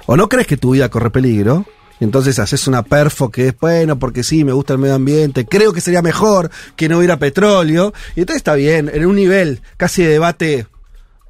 O 0.05 0.15
no 0.17 0.29
crees 0.29 0.47
que 0.47 0.57
tu 0.57 0.71
vida 0.71 0.89
corre 0.89 1.09
peligro. 1.09 1.65
y 1.99 2.03
Entonces 2.05 2.39
haces 2.39 2.67
una 2.67 2.83
perfo 2.83 3.29
que 3.29 3.49
es 3.49 3.59
bueno 3.59 3.99
porque 3.99 4.23
sí, 4.23 4.43
me 4.43 4.53
gusta 4.53 4.73
el 4.73 4.79
medio 4.79 4.95
ambiente. 4.95 5.45
Creo 5.45 5.73
que 5.73 5.81
sería 5.81 6.01
mejor 6.01 6.49
que 6.75 6.87
no 6.89 6.97
hubiera 6.97 7.17
petróleo. 7.17 7.93
Y 8.15 8.21
entonces 8.21 8.37
está 8.37 8.55
bien, 8.55 8.89
en 8.93 9.05
un 9.05 9.15
nivel 9.15 9.61
casi 9.77 10.03
de 10.03 10.09
debate 10.09 10.67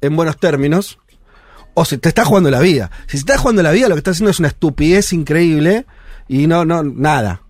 en 0.00 0.14
buenos 0.16 0.38
términos. 0.38 0.98
O 1.76 1.84
si 1.84 1.98
te 1.98 2.08
estás 2.08 2.28
jugando 2.28 2.50
la 2.52 2.60
vida. 2.60 2.90
Si 3.06 3.12
se 3.12 3.18
está 3.18 3.36
jugando 3.36 3.62
la 3.62 3.72
vida, 3.72 3.88
lo 3.88 3.96
que 3.96 3.98
estás 4.00 4.12
haciendo 4.16 4.30
es 4.30 4.38
una 4.38 4.48
estupidez 4.48 5.12
increíble. 5.12 5.86
Y 6.28 6.46
no, 6.46 6.64
no, 6.64 6.84
nada. 6.84 7.42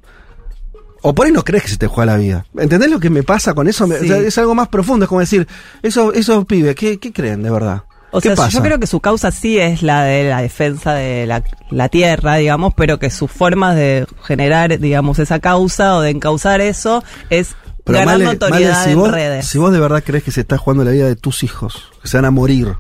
O 1.07 1.15
por 1.15 1.27
ahí 1.27 1.33
no 1.33 1.45
crees 1.45 1.65
que 1.65 1.69
se 1.69 1.77
te 1.77 1.87
juega 1.87 2.13
la 2.13 2.19
vida. 2.19 2.47
¿Entendés 2.57 2.91
lo 2.91 2.99
que 2.99 3.11
me 3.11 3.23
pasa 3.23 3.53
con 3.53 3.69
eso? 3.69 3.87
Me- 3.87 3.99
Sí. 3.99 4.05
o 4.07 4.09
sea, 4.09 4.17
es 4.19 4.39
algo 4.39 4.55
más 4.55 4.69
profundo. 4.69 5.05
Es 5.05 5.09
como 5.11 5.21
decir, 5.21 5.47
esos, 5.83 6.15
esos 6.15 6.47
pibes, 6.47 6.75
¿qué, 6.75 6.99
qué 6.99 7.13
creen 7.13 7.43
de 7.43 7.51
verdad? 7.51 7.83
O 8.11 8.21
¿Qué 8.23 8.29
sea, 8.31 8.37
pasa? 8.37 8.49
yo 8.57 8.63
creo 8.63 8.79
que 8.79 8.87
su 8.87 9.01
causa 9.01 9.31
sí 9.31 9.59
es 9.59 9.83
la 9.83 10.05
de 10.05 10.31
la 10.31 10.41
defensa 10.41 10.95
de 10.95 11.27
la, 11.27 11.43
la 11.71 11.89
tierra, 11.91 12.37
digamos, 12.37 12.73
pero 12.75 12.99
que 12.99 13.11
sus 13.11 13.31
formas 13.31 13.77
de 13.77 14.07
generar, 14.23 14.79
digamos, 14.79 15.19
esa 15.19 15.41
causa 15.41 15.97
o 15.97 16.01
de 16.01 16.09
encauzar 16.11 16.61
eso 16.63 17.05
es 17.29 17.55
Pero 17.85 18.03
Male- 18.07 18.25
notoriedad 18.25 18.73
Male, 18.73 18.85
si 18.85 18.91
en 18.93 18.99
vos, 18.99 19.11
redes. 19.11 19.47
si 19.47 19.59
vos 19.59 19.73
de 19.73 19.81
verdad 19.81 20.03
crees 20.07 20.25
que 20.25 20.31
se 20.31 20.41
está 20.41 20.57
jugando 20.57 20.85
la 20.85 20.93
vida 20.93 21.07
de 21.07 21.17
tus 21.17 21.43
hijos, 21.43 21.91
que 22.01 22.09
se 22.09 22.17
van 22.17 22.25
a 22.25 22.31
morir 22.31 22.77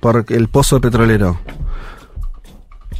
por 0.00 0.24
el 0.28 0.48
pozo 0.48 0.80
petrolero, 0.80 1.38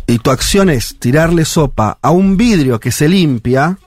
y 0.06 0.18
tu 0.18 0.30
acción 0.30 0.68
es 0.68 0.98
tirarle 0.98 1.44
sopa 1.46 1.98
a 2.02 2.10
un 2.10 2.36
vidrio 2.36 2.78
que 2.78 2.92
se 2.92 3.08
limpia, 3.08 3.78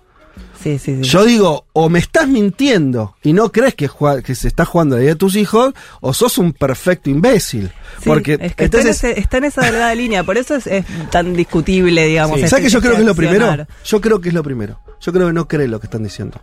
Sí, 0.62 0.78
sí, 0.80 0.96
sí. 0.98 1.02
yo 1.02 1.24
digo, 1.26 1.66
o 1.74 1.90
me 1.90 2.00
estás 2.00 2.28
mintiendo 2.28 3.16
y 3.24 3.34
no 3.34 3.52
crees 3.52 3.76
que, 3.76 3.90
que 4.24 4.36
se 4.36 4.48
está 4.48 4.66
jugando 4.66 4.96
la 4.96 5.02
vida 5.02 5.12
de 5.12 5.16
tus 5.16 5.36
hijos, 5.36 5.74
o 6.02 6.14
sos 6.14 6.38
un 6.38 6.52
perfecto 6.54 7.10
imbécil. 7.10 7.72
Porque 8.06 8.34
es 8.40 8.56
que 8.56 8.66
entonces, 8.66 8.96
está, 8.96 9.08
en 9.08 9.14
ese- 9.14 9.20
está 9.22 9.38
en 9.38 9.44
esa 9.46 9.62
delgada 9.66 9.96
línea, 9.96 10.24
por 10.24 10.38
eso 10.38 10.56
es, 10.56 10.68
es 10.68 10.86
tan 11.12 11.34
discutible, 11.34 12.06
digamos. 12.06 12.40
¿sabes 12.50 12.66
que 12.66 12.70
yo 12.70 12.82
creo 12.82 12.94
que 12.96 13.00
es 13.02 13.06
lo 13.06 13.16
primero? 13.16 13.68
Yo 13.86 14.02
creo 14.02 14.20
que 14.22 14.30
es 14.30 14.36
lo 14.36 14.44
primero. 14.44 14.80
Yo 15.02 15.14
creo 15.14 15.28
que 15.28 15.34
no 15.34 15.48
creen 15.48 15.72
lo 15.72 15.80
que 15.80 15.88
están 15.88 16.04
diciendo. 16.04 16.42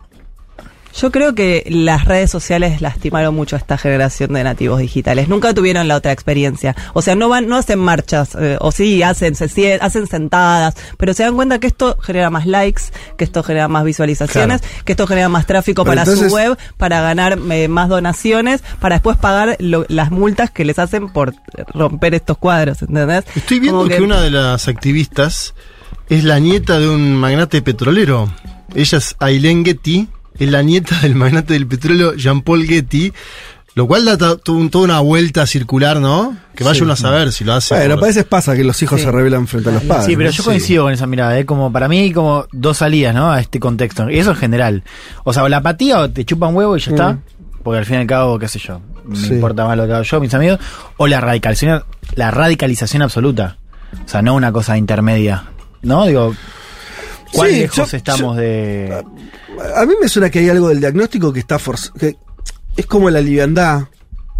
Yo 1.00 1.10
creo 1.12 1.34
que 1.34 1.64
las 1.68 2.06
redes 2.06 2.30
sociales 2.30 2.80
lastimaron 2.80 3.34
mucho 3.34 3.54
a 3.56 3.58
esta 3.58 3.76
generación 3.76 4.32
de 4.32 4.42
nativos 4.44 4.80
digitales. 4.80 5.28
Nunca 5.28 5.52
tuvieron 5.52 5.88
la 5.88 5.96
otra 5.96 6.12
experiencia. 6.12 6.74
O 6.94 7.02
sea, 7.02 7.14
no 7.14 7.28
van, 7.28 7.48
no 7.48 7.56
hacen 7.56 7.78
marchas, 7.78 8.34
eh, 8.40 8.56
o 8.60 8.72
sí, 8.72 9.02
hacen, 9.02 9.34
se, 9.34 9.74
hacen 9.80 10.06
sentadas, 10.06 10.74
pero 10.96 11.12
se 11.12 11.22
dan 11.24 11.34
cuenta 11.36 11.58
que 11.58 11.66
esto 11.66 11.98
genera 12.00 12.30
más 12.30 12.46
likes, 12.46 12.82
que 13.18 13.24
esto 13.24 13.42
genera 13.42 13.68
más 13.68 13.84
visualizaciones, 13.84 14.62
que 14.86 14.92
esto 14.92 15.06
genera 15.06 15.28
más 15.28 15.46
tráfico 15.46 15.84
Pero 15.84 15.90
para 15.92 16.02
entonces- 16.02 16.28
su 16.30 16.34
web, 16.34 16.56
para 16.78 17.02
ganar 17.02 17.38
eh, 17.50 17.68
más 17.68 17.88
donaciones, 17.90 18.62
para 18.80 18.96
después 18.96 19.18
pagar 19.18 19.56
lo- 19.60 19.84
las 19.88 20.10
multas 20.10 20.50
que 20.50 20.64
les 20.64 20.78
hacen 20.78 21.10
por 21.10 21.34
romper 21.74 22.14
estos 22.14 22.38
cuadros, 22.38 22.80
¿entendés? 22.80 23.24
Estoy 23.34 23.60
viendo 23.60 23.80
Como 23.80 23.90
que, 23.90 24.00
una 24.00 24.20
de 24.22 24.30
las 24.30 24.66
activistas 24.66 25.54
es 26.08 26.24
la 26.24 26.38
nieta 26.38 26.78
de 26.78 26.88
un 26.88 27.14
magnate 27.16 27.60
petrolero. 27.60 28.32
Ella 28.74 28.98
es 28.98 29.14
Aileen 29.20 29.64
Getty, 29.64 30.08
es 30.45 30.50
la 30.50 30.62
nieta 30.62 30.99
del 31.00 31.14
magnate 31.14 31.55
del 31.55 31.66
petróleo 31.66 32.14
Jean-Paul 32.14 32.64
Getty, 32.66 33.12
lo 33.75 33.87
cual 33.87 34.05
da 34.07 34.16
toda 34.37 34.85
una 34.85 35.00
vuelta 35.00 35.47
circular, 35.47 36.00
¿no? 36.00 36.37
Que 36.55 36.64
vaya 36.64 36.76
Sí. 36.76 36.83
uno 36.83 36.95
a 36.95 36.97
saber 36.97 37.31
si 37.33 37.45
lo 37.45 37.52
hace. 37.52 37.75
Bueno, 37.75 37.97
por- 37.97 38.05
a 38.05 38.07
veces 38.07 38.25
pasa 38.25 38.57
que 38.57 38.64
los 38.64 38.83
hijos 38.83 38.99
Sí. 39.00 39.05
se 39.05 39.12
rebelan 39.12 39.47
frente 39.47 39.69
a 39.69 39.73
los 39.73 39.83
padres. 39.83 40.07
Sí, 40.07 40.16
pero 40.16 40.31
¿no? 40.31 40.35
yo 40.35 40.45
coincido 40.45 40.85
con 40.85 40.93
esa 40.95 41.07
mirada, 41.07 41.38
¿eh? 41.38 41.45
como 41.45 41.71
para 41.71 41.87
mí 41.87 41.99
hay 41.99 42.12
como 42.12 42.47
dos 42.52 42.78
salidas, 42.78 43.14
¿no? 43.14 43.31
A 43.31 43.40
este 43.40 43.61
contexto. 43.61 44.09
Y 44.09 44.19
eso 44.19 44.31
en 44.31 44.37
general. 44.37 44.83
O 45.25 45.33
sea, 45.35 45.43
o 45.43 45.49
la 45.49 45.59
apatía 45.59 46.00
o 46.00 46.11
te 46.11 46.25
chupa 46.25 46.47
un 46.47 46.55
huevo 46.57 46.76
y 46.76 46.81
ya 46.81 46.90
está. 46.93 47.12
Mm. 47.12 47.23
Porque 47.62 47.78
al 47.78 47.85
fin 47.85 47.97
y 47.97 47.99
al 47.99 48.07
cabo, 48.07 48.38
qué 48.38 48.49
sé 48.49 48.59
yo, 48.61 48.81
me 49.05 49.16
Sí. 49.16 49.35
importa 49.35 49.66
más 49.66 49.76
lo 49.76 49.87
que 49.87 49.93
hago 49.93 50.05
yo, 50.05 50.21
mis 50.21 50.33
amigos. 50.33 50.59
O 50.97 51.07
la 51.07 51.21
radicalización, 51.21 51.83
la 52.14 52.31
radicalización 52.31 53.02
absoluta. 53.02 53.59
O 54.05 54.09
sea, 54.09 54.23
no 54.23 54.35
una 54.35 54.52
cosa 54.52 54.78
intermedia. 54.78 55.45
¿No? 55.83 56.07
Digo, 56.07 56.35
¿cuán 57.33 57.50
Sí, 57.50 57.61
lejos 57.61 57.90
yo- 57.90 57.97
estamos 57.97 58.37
de. 58.37 59.02
A 59.76 59.85
mí 59.87 59.95
me 60.00 60.09
suena 60.09 60.30
que 60.30 60.40
hay 60.40 60.49
algo 60.49 60.68
del 60.68 60.80
diagnóstico 60.80 61.33
que 61.33 61.40
está 61.40 61.59
forzado. 61.59 61.95
Es 62.76 62.87
como 62.87 63.11
la 63.11 63.21
liviandad. 63.21 63.85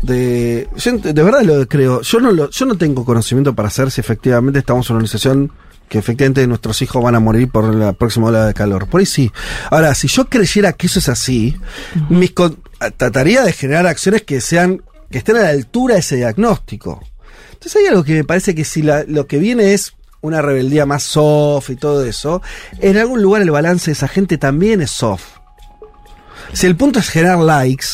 De, 0.03 0.69
yo 0.77 0.93
de 0.99 1.23
verdad 1.23 1.41
lo 1.43 1.67
creo. 1.67 2.03
Yo 2.03 2.21
no, 2.21 2.31
lo, 2.31 2.51
yo 2.51 2.67
no 2.67 2.77
tengo 2.77 3.05
conocimiento 3.05 3.55
para 3.55 3.71
saber 3.71 3.91
si 3.91 4.01
efectivamente 4.03 4.59
estamos 4.59 4.87
en 4.91 4.97
una 4.97 4.99
organización 5.05 5.53
que 5.89 5.99
efectivamente 5.99 6.47
nuestros 6.47 6.83
hijos 6.83 7.03
van 7.03 7.15
a 7.15 7.21
morir 7.21 7.49
por 7.49 7.75
la 7.75 7.93
próxima 7.95 8.27
ola 8.27 8.47
de 8.47 8.53
calor. 8.55 8.89
Por 8.89 9.01
ahí 9.01 9.07
sí. 9.07 9.33
Ahora, 9.71 9.95
si 9.95 10.07
yo 10.09 10.27
creyera 10.29 10.75
que 10.75 10.87
eso 10.89 10.99
es 10.99 11.09
así, 11.09 11.57
mis 12.11 12.33
con- 12.33 12.59
trataría 12.99 13.43
de 13.43 13.53
generar 13.53 13.87
acciones 13.87 14.23
que 14.23 14.41
sean 14.43 14.83
que 15.11 15.19
estén 15.19 15.37
a 15.37 15.43
la 15.45 15.49
altura 15.51 15.95
de 15.95 16.01
ese 16.01 16.17
diagnóstico. 16.17 17.03
Entonces 17.55 17.77
hay 17.81 17.87
algo 17.89 18.05
que 18.05 18.13
me 18.15 18.25
parece 18.25 18.55
que 18.55 18.65
si 18.65 18.83
la- 18.83 19.05
lo 19.05 19.27
que 19.27 19.39
viene 19.39 19.73
es 19.73 19.95
una 20.21 20.43
rebeldía 20.43 20.87
más 20.87 21.03
soft 21.03 21.71
y 21.71 21.77
todo 21.77 22.05
eso, 22.05 22.43
en 22.81 22.97
algún 22.97 23.23
lugar 23.23 23.43
el 23.43 23.51
balance 23.51 23.87
de 23.87 23.93
esa 23.93 24.09
gente 24.09 24.39
también 24.39 24.81
es 24.81 24.91
soft. 24.91 25.37
Si 26.53 26.67
el 26.67 26.77
punto 26.77 26.99
es 26.99 27.09
generar 27.09 27.39
likes, 27.39 27.87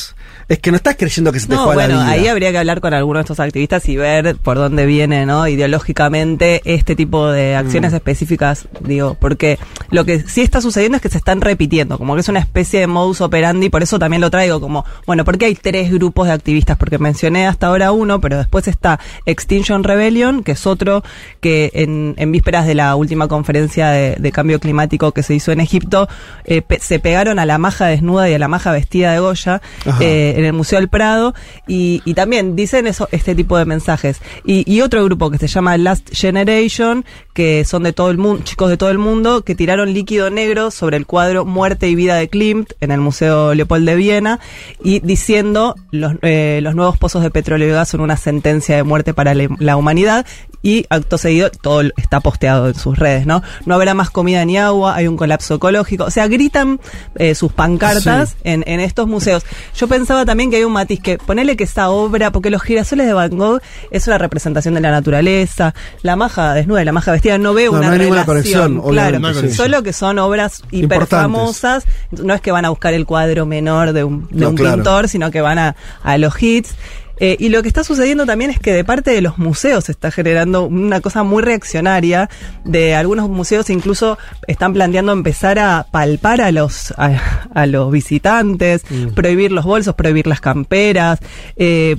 es 0.54 0.58
que 0.60 0.70
no 0.70 0.76
estás 0.76 0.96
creyendo 0.96 1.32
que 1.32 1.40
se 1.40 1.46
te 1.48 1.54
No, 1.54 1.64
juega 1.64 1.74
bueno, 1.86 1.96
la 1.96 2.02
vida. 2.04 2.12
ahí 2.12 2.28
habría 2.28 2.50
que 2.52 2.58
hablar 2.58 2.80
con 2.80 2.94
algunos 2.94 3.20
de 3.20 3.22
estos 3.22 3.40
activistas 3.40 3.88
y 3.88 3.96
ver 3.96 4.36
por 4.36 4.56
dónde 4.56 4.86
viene, 4.86 5.26
¿no? 5.26 5.46
Ideológicamente 5.48 6.62
este 6.64 6.94
tipo 6.96 7.30
de 7.30 7.56
acciones 7.56 7.92
Mm. 7.92 7.96
específicas, 7.96 8.68
digo, 8.80 9.16
porque 9.20 9.58
lo 9.90 10.04
que 10.04 10.20
sí 10.20 10.40
está 10.40 10.60
sucediendo 10.60 10.96
es 10.96 11.02
que 11.02 11.08
se 11.08 11.18
están 11.18 11.40
repitiendo, 11.40 11.98
como 11.98 12.14
que 12.14 12.20
es 12.20 12.28
una 12.28 12.38
especie 12.40 12.80
de 12.80 12.86
modus 12.86 13.20
operandi, 13.20 13.68
por 13.70 13.82
eso 13.82 13.98
también 13.98 14.20
lo 14.20 14.30
traigo 14.30 14.60
como, 14.60 14.84
bueno, 15.06 15.24
porque 15.24 15.46
hay 15.46 15.54
tres 15.54 15.90
grupos 15.90 16.26
de 16.28 16.32
activistas, 16.34 16.76
porque 16.76 16.98
mencioné 16.98 17.46
hasta 17.46 17.66
ahora 17.68 17.92
uno, 17.92 18.20
pero 18.20 18.38
después 18.38 18.68
está 18.68 19.00
Extinction 19.26 19.84
Rebellion, 19.84 20.42
que 20.44 20.52
es 20.52 20.66
otro 20.66 21.02
que 21.40 21.70
en, 21.74 22.14
en 22.16 22.32
vísperas 22.32 22.66
de 22.66 22.74
la 22.74 22.94
última 22.96 23.28
conferencia 23.28 23.88
de, 23.90 24.16
de 24.18 24.32
cambio 24.32 24.60
climático 24.60 25.12
que 25.12 25.22
se 25.22 25.34
hizo 25.34 25.52
en 25.52 25.60
Egipto, 25.60 26.08
eh, 26.44 26.62
pe- 26.62 26.78
se 26.80 26.98
pegaron 26.98 27.38
a 27.38 27.46
la 27.46 27.58
maja 27.58 27.86
desnuda 27.86 28.28
y 28.30 28.34
a 28.34 28.38
la 28.38 28.48
maja 28.48 28.72
vestida 28.72 29.12
de 29.12 29.18
Goya, 29.20 29.60
eh, 30.00 30.34
en 30.42 30.48
el 30.48 30.52
Museo 30.52 30.78
del 30.78 30.88
Prado 30.88 31.34
y, 31.66 32.02
y 32.04 32.14
también 32.14 32.56
dicen 32.56 32.86
eso, 32.86 33.08
este 33.12 33.34
tipo 33.34 33.56
de 33.56 33.64
mensajes. 33.64 34.20
Y, 34.44 34.70
y 34.72 34.80
otro 34.80 35.04
grupo 35.04 35.30
que 35.30 35.38
se 35.38 35.46
llama 35.46 35.76
Last 35.76 36.10
Generation, 36.12 37.04
que 37.32 37.64
son 37.64 37.82
de 37.82 37.92
todo 37.92 38.10
el 38.10 38.18
mundo, 38.18 38.42
chicos 38.44 38.68
de 38.68 38.76
todo 38.76 38.90
el 38.90 38.98
mundo, 38.98 39.42
que 39.42 39.54
tiraron 39.54 39.92
líquido 39.94 40.30
negro 40.30 40.70
sobre 40.70 40.96
el 40.96 41.06
cuadro 41.06 41.44
Muerte 41.44 41.88
y 41.88 41.94
Vida 41.94 42.16
de 42.16 42.28
Klimt 42.28 42.72
en 42.80 42.90
el 42.90 43.00
Museo 43.00 43.54
Leopold 43.54 43.86
de 43.86 43.94
Viena 43.96 44.40
y 44.82 45.00
diciendo 45.00 45.74
los, 45.90 46.14
eh, 46.22 46.60
los 46.62 46.74
nuevos 46.74 46.98
pozos 46.98 47.22
de 47.22 47.30
petróleo 47.30 47.68
y 47.68 47.72
gas 47.72 47.88
son 47.88 48.00
una 48.00 48.16
sentencia 48.16 48.76
de 48.76 48.82
muerte 48.82 49.14
para 49.14 49.34
la, 49.34 49.48
la 49.58 49.76
humanidad 49.76 50.26
y 50.64 50.86
acto 50.90 51.18
seguido 51.18 51.50
todo 51.50 51.82
está 51.96 52.20
posteado 52.20 52.68
en 52.68 52.74
sus 52.76 52.96
redes, 52.96 53.26
¿no? 53.26 53.42
No 53.66 53.74
habrá 53.74 53.94
más 53.94 54.10
comida 54.10 54.44
ni 54.44 54.58
agua, 54.58 54.94
hay 54.94 55.08
un 55.08 55.16
colapso 55.16 55.56
ecológico, 55.56 56.04
o 56.04 56.10
sea, 56.10 56.28
gritan 56.28 56.78
eh, 57.16 57.34
sus 57.34 57.52
pancartas 57.52 58.30
Sí. 58.30 58.36
en, 58.44 58.62
en 58.66 58.78
estos 58.80 59.08
museos. 59.08 59.42
Yo 59.76 59.88
pensaba 59.88 60.24
también 60.24 60.50
que 60.50 60.56
hay 60.58 60.64
un 60.64 60.72
matiz 60.72 61.00
que 61.00 61.18
ponele 61.18 61.56
que 61.56 61.64
esa 61.64 61.90
obra, 61.90 62.30
porque 62.30 62.50
los 62.50 62.62
girasoles 62.62 63.06
de 63.06 63.12
Van 63.12 63.36
Gogh 63.36 63.60
es 63.90 64.06
una 64.06 64.18
representación 64.18 64.74
de 64.74 64.80
la 64.80 64.90
naturaleza, 64.90 65.74
la 66.02 66.14
maja 66.14 66.54
desnuda 66.54 66.84
la 66.84 66.92
maja 66.92 67.10
vestida 67.12 67.21
no 67.38 67.54
veo 67.54 67.72
No, 67.72 67.78
una 67.78 67.86
no 67.88 67.92
hay 67.92 67.98
relación, 67.98 68.24
conexión, 68.26 68.82
claro, 68.92 69.50
solo 69.50 69.82
que 69.82 69.92
son 69.92 70.18
obras 70.18 70.62
hiper 70.70 71.06
famosas, 71.06 71.84
no 72.10 72.34
es 72.34 72.40
que 72.40 72.52
van 72.52 72.64
a 72.64 72.70
buscar 72.70 72.94
el 72.94 73.06
cuadro 73.06 73.46
menor 73.46 73.92
de 73.92 74.04
un, 74.04 74.28
de 74.30 74.46
un 74.46 74.56
claro. 74.56 74.76
pintor, 74.76 75.08
sino 75.08 75.30
que 75.30 75.40
van 75.40 75.58
a, 75.58 75.76
a 76.02 76.18
los 76.18 76.40
hits. 76.42 76.74
Eh, 77.18 77.36
y 77.38 77.50
lo 77.50 77.62
que 77.62 77.68
está 77.68 77.84
sucediendo 77.84 78.26
también 78.26 78.50
es 78.50 78.58
que 78.58 78.72
de 78.72 78.82
parte 78.82 79.12
de 79.12 79.20
los 79.20 79.38
museos 79.38 79.84
se 79.84 79.92
está 79.92 80.10
generando 80.10 80.64
una 80.64 81.00
cosa 81.00 81.22
muy 81.22 81.42
reaccionaria. 81.42 82.28
De 82.64 82.96
algunos 82.96 83.28
museos 83.28 83.70
incluso 83.70 84.18
están 84.48 84.72
planteando 84.72 85.12
empezar 85.12 85.60
a 85.60 85.86
palpar 85.88 86.40
a 86.40 86.50
los 86.50 86.92
a, 86.96 87.46
a 87.54 87.66
los 87.66 87.92
visitantes, 87.92 88.82
prohibir 89.14 89.52
los 89.52 89.64
bolsos, 89.64 89.94
prohibir 89.94 90.26
las 90.26 90.40
camperas. 90.40 91.20
Eh, 91.56 91.96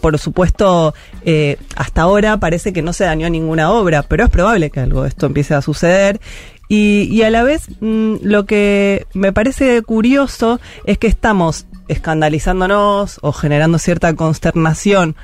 por 0.00 0.18
supuesto, 0.18 0.94
eh, 1.24 1.56
hasta 1.76 2.02
ahora 2.02 2.38
parece 2.38 2.72
que 2.72 2.82
no 2.82 2.92
se 2.92 3.04
dañó 3.04 3.28
ninguna 3.30 3.70
obra, 3.70 4.02
pero 4.02 4.24
es 4.24 4.30
probable 4.30 4.70
que 4.70 4.80
algo 4.80 5.02
de 5.02 5.08
esto 5.08 5.26
empiece 5.26 5.54
a 5.54 5.62
suceder. 5.62 6.20
Y, 6.68 7.08
y 7.10 7.22
a 7.22 7.30
la 7.30 7.42
vez, 7.42 7.68
mm, 7.80 8.16
lo 8.22 8.46
que 8.46 9.06
me 9.14 9.32
parece 9.32 9.82
curioso 9.82 10.60
es 10.86 10.98
que 10.98 11.06
estamos 11.06 11.66
escandalizándonos 11.88 13.18
o 13.22 13.32
generando 13.32 13.78
cierta 13.78 14.14
consternación 14.14 15.16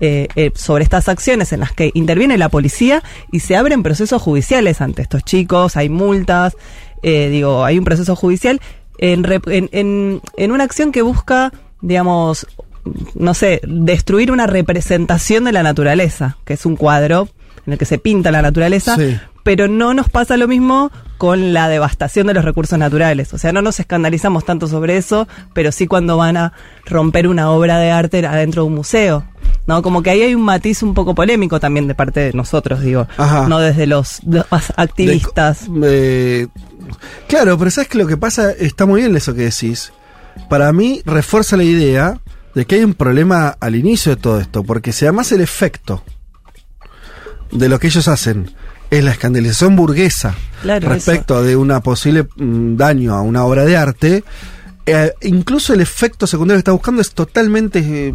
eh, 0.00 0.28
eh, 0.34 0.50
sobre 0.54 0.84
estas 0.84 1.08
acciones 1.08 1.52
en 1.52 1.60
las 1.60 1.72
que 1.72 1.90
interviene 1.94 2.36
la 2.38 2.48
policía 2.48 3.02
y 3.30 3.40
se 3.40 3.56
abren 3.56 3.82
procesos 3.82 4.20
judiciales 4.20 4.80
ante 4.80 5.02
estos 5.02 5.22
chicos, 5.24 5.76
hay 5.76 5.88
multas, 5.88 6.56
digo, 7.02 7.64
hay 7.64 7.78
un 7.78 7.84
proceso 7.84 8.16
judicial 8.16 8.60
en, 8.98 9.24
en, 9.46 9.68
en, 9.72 10.20
en 10.36 10.52
una 10.52 10.64
acción 10.64 10.92
que 10.92 11.02
busca, 11.02 11.52
digamos, 11.80 12.46
no 13.14 13.34
sé, 13.34 13.60
destruir 13.66 14.30
una 14.32 14.46
representación 14.46 15.44
de 15.44 15.52
la 15.52 15.62
naturaleza, 15.62 16.36
que 16.44 16.54
es 16.54 16.66
un 16.66 16.76
cuadro 16.76 17.28
en 17.66 17.72
el 17.72 17.78
que 17.78 17.84
se 17.84 17.98
pinta 17.98 18.30
la 18.30 18.42
naturaleza, 18.42 18.96
Sí. 18.96 19.18
pero 19.42 19.66
no 19.68 19.92
nos 19.94 20.08
pasa 20.08 20.36
lo 20.36 20.46
mismo 20.48 20.90
con 21.18 21.52
la 21.54 21.68
devastación 21.68 22.26
de 22.26 22.34
los 22.34 22.44
recursos 22.44 22.78
naturales. 22.78 23.32
O 23.34 23.38
sea, 23.38 23.52
no 23.52 23.62
nos 23.62 23.80
escandalizamos 23.80 24.44
tanto 24.44 24.66
sobre 24.68 24.96
eso, 24.98 25.26
pero 25.54 25.72
sí 25.72 25.86
cuando 25.86 26.16
van 26.16 26.36
a 26.36 26.52
romper 26.84 27.26
una 27.26 27.50
obra 27.50 27.78
de 27.78 27.90
arte 27.90 28.24
adentro 28.26 28.62
de 28.62 28.68
un 28.68 28.74
museo. 28.74 29.24
¿No? 29.66 29.82
Como 29.82 30.00
que 30.00 30.10
ahí 30.10 30.22
hay 30.22 30.34
un 30.36 30.42
matiz 30.42 30.84
un 30.84 30.94
poco 30.94 31.12
polémico 31.16 31.58
también 31.58 31.88
de 31.88 31.94
parte 31.96 32.20
de 32.20 32.32
nosotros, 32.34 32.82
digo. 32.82 33.08
Ajá. 33.16 33.48
No 33.48 33.58
desde 33.58 33.86
los, 33.88 34.20
los 34.24 34.44
activistas. 34.76 35.66
De- 35.68 36.42
eh, 36.42 36.46
claro, 37.28 37.58
pero 37.58 37.70
¿sabes 37.72 37.88
que 37.88 37.98
lo 37.98 38.06
que 38.06 38.16
pasa? 38.16 38.52
Está 38.52 38.86
muy 38.86 39.00
bien 39.00 39.16
eso 39.16 39.34
que 39.34 39.42
decís. 39.42 39.92
Para 40.48 40.72
mí 40.72 41.02
refuerza 41.04 41.56
la 41.56 41.64
idea 41.64 42.20
de 42.56 42.64
que 42.64 42.74
hay 42.76 42.82
un 42.84 42.94
problema 42.94 43.56
al 43.60 43.76
inicio 43.76 44.16
de 44.16 44.20
todo 44.20 44.40
esto, 44.40 44.64
porque 44.64 44.90
si 44.92 45.04
además 45.04 45.30
el 45.30 45.40
efecto 45.42 46.02
de 47.52 47.68
lo 47.68 47.78
que 47.78 47.86
ellos 47.86 48.08
hacen 48.08 48.50
es 48.90 49.04
la 49.04 49.12
escandalización 49.12 49.76
burguesa 49.76 50.34
Claro, 50.62 50.88
respecto 50.88 51.42
de 51.44 51.54
una 51.56 51.80
posible 51.80 52.26
mm, 52.36 52.76
daño 52.76 53.14
a 53.14 53.20
una 53.22 53.44
obra 53.44 53.64
de 53.64 53.76
arte, 53.76 54.24
eh, 54.86 55.12
incluso 55.22 55.74
el 55.74 55.80
efecto 55.80 56.26
secundario 56.26 56.56
que 56.58 56.60
está 56.60 56.72
buscando 56.72 57.02
es 57.02 57.10
totalmente 57.12 57.78
eh, 57.80 58.14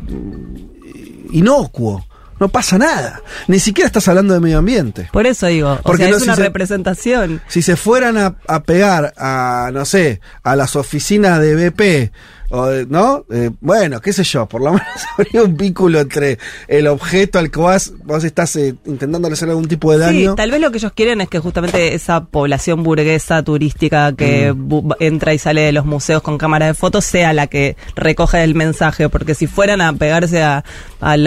inocuo. 1.32 2.06
No 2.40 2.50
pasa 2.50 2.80
nada. 2.80 3.22
Ni 3.48 3.60
siquiera 3.60 3.86
estás 3.86 4.08
hablando 4.08 4.34
de 4.34 4.40
medio 4.40 4.58
ambiente. 4.58 5.08
Por 5.14 5.28
eso 5.28 5.46
digo, 5.46 5.74
o 5.74 5.82
Porque 5.84 6.04
sea, 6.04 6.10
no, 6.12 6.18
es 6.18 6.24
si 6.24 6.28
una 6.30 6.36
se- 6.36 6.42
representación. 6.42 7.42
Si 7.48 7.62
se 7.62 7.76
fueran 7.76 8.18
a, 8.18 8.36
a 8.48 8.64
pegar 8.64 9.14
a, 9.16 9.70
no 9.72 9.86
sé, 9.86 10.22
a 10.42 10.56
las 10.56 10.76
oficinas 10.76 11.40
de 11.40 11.70
BP, 11.70 12.12
o 12.52 12.70
¿no? 12.90 13.26
Eh, 13.32 13.50
bueno, 13.62 14.00
qué 14.02 14.14
sé 14.14 14.24
yo, 14.24 14.46
por 14.48 14.62
lo 14.62 14.72
menos 14.74 14.86
habría 15.18 15.44
un 15.44 15.56
vínculo 15.58 16.00
entre 16.00 16.38
el 16.68 16.88
objeto 16.88 17.40
al 17.40 17.50
que 17.50 17.60
vas, 17.60 17.94
vos 18.04 18.24
estás 18.24 18.56
eh, 18.58 18.76
intentando 18.86 19.28
hacer 19.30 19.50
algún 19.50 19.68
tipo 19.68 19.92
de 19.92 19.98
daño. 20.00 20.32
Sí, 20.32 20.36
tal 20.36 20.52
vez 20.52 20.60
lo 20.62 20.72
que 20.72 20.78
ellos 20.78 20.92
quieren 20.94 21.22
es 21.22 21.30
que 21.30 21.40
justamente 21.40 21.94
esa 21.96 22.26
población 22.26 22.84
burguesa 22.84 23.44
turística 23.44 24.14
que 24.14 24.52
Mm. 24.54 24.92
entra 25.00 25.34
y 25.34 25.40
sale 25.40 25.62
de 25.62 25.72
los 25.72 25.86
museos 25.86 26.22
con 26.22 26.38
cámaras 26.38 26.68
de 26.70 26.74
fotos 26.74 27.06
sea 27.06 27.34
la 27.34 27.48
que 27.48 27.76
recoge 27.96 28.44
el 28.44 28.56
mensaje, 28.56 29.10
porque 29.10 29.34
si 29.36 29.48
fueran 29.48 29.82
a 29.82 29.94
pegarse 29.94 30.44
a, 30.44 30.64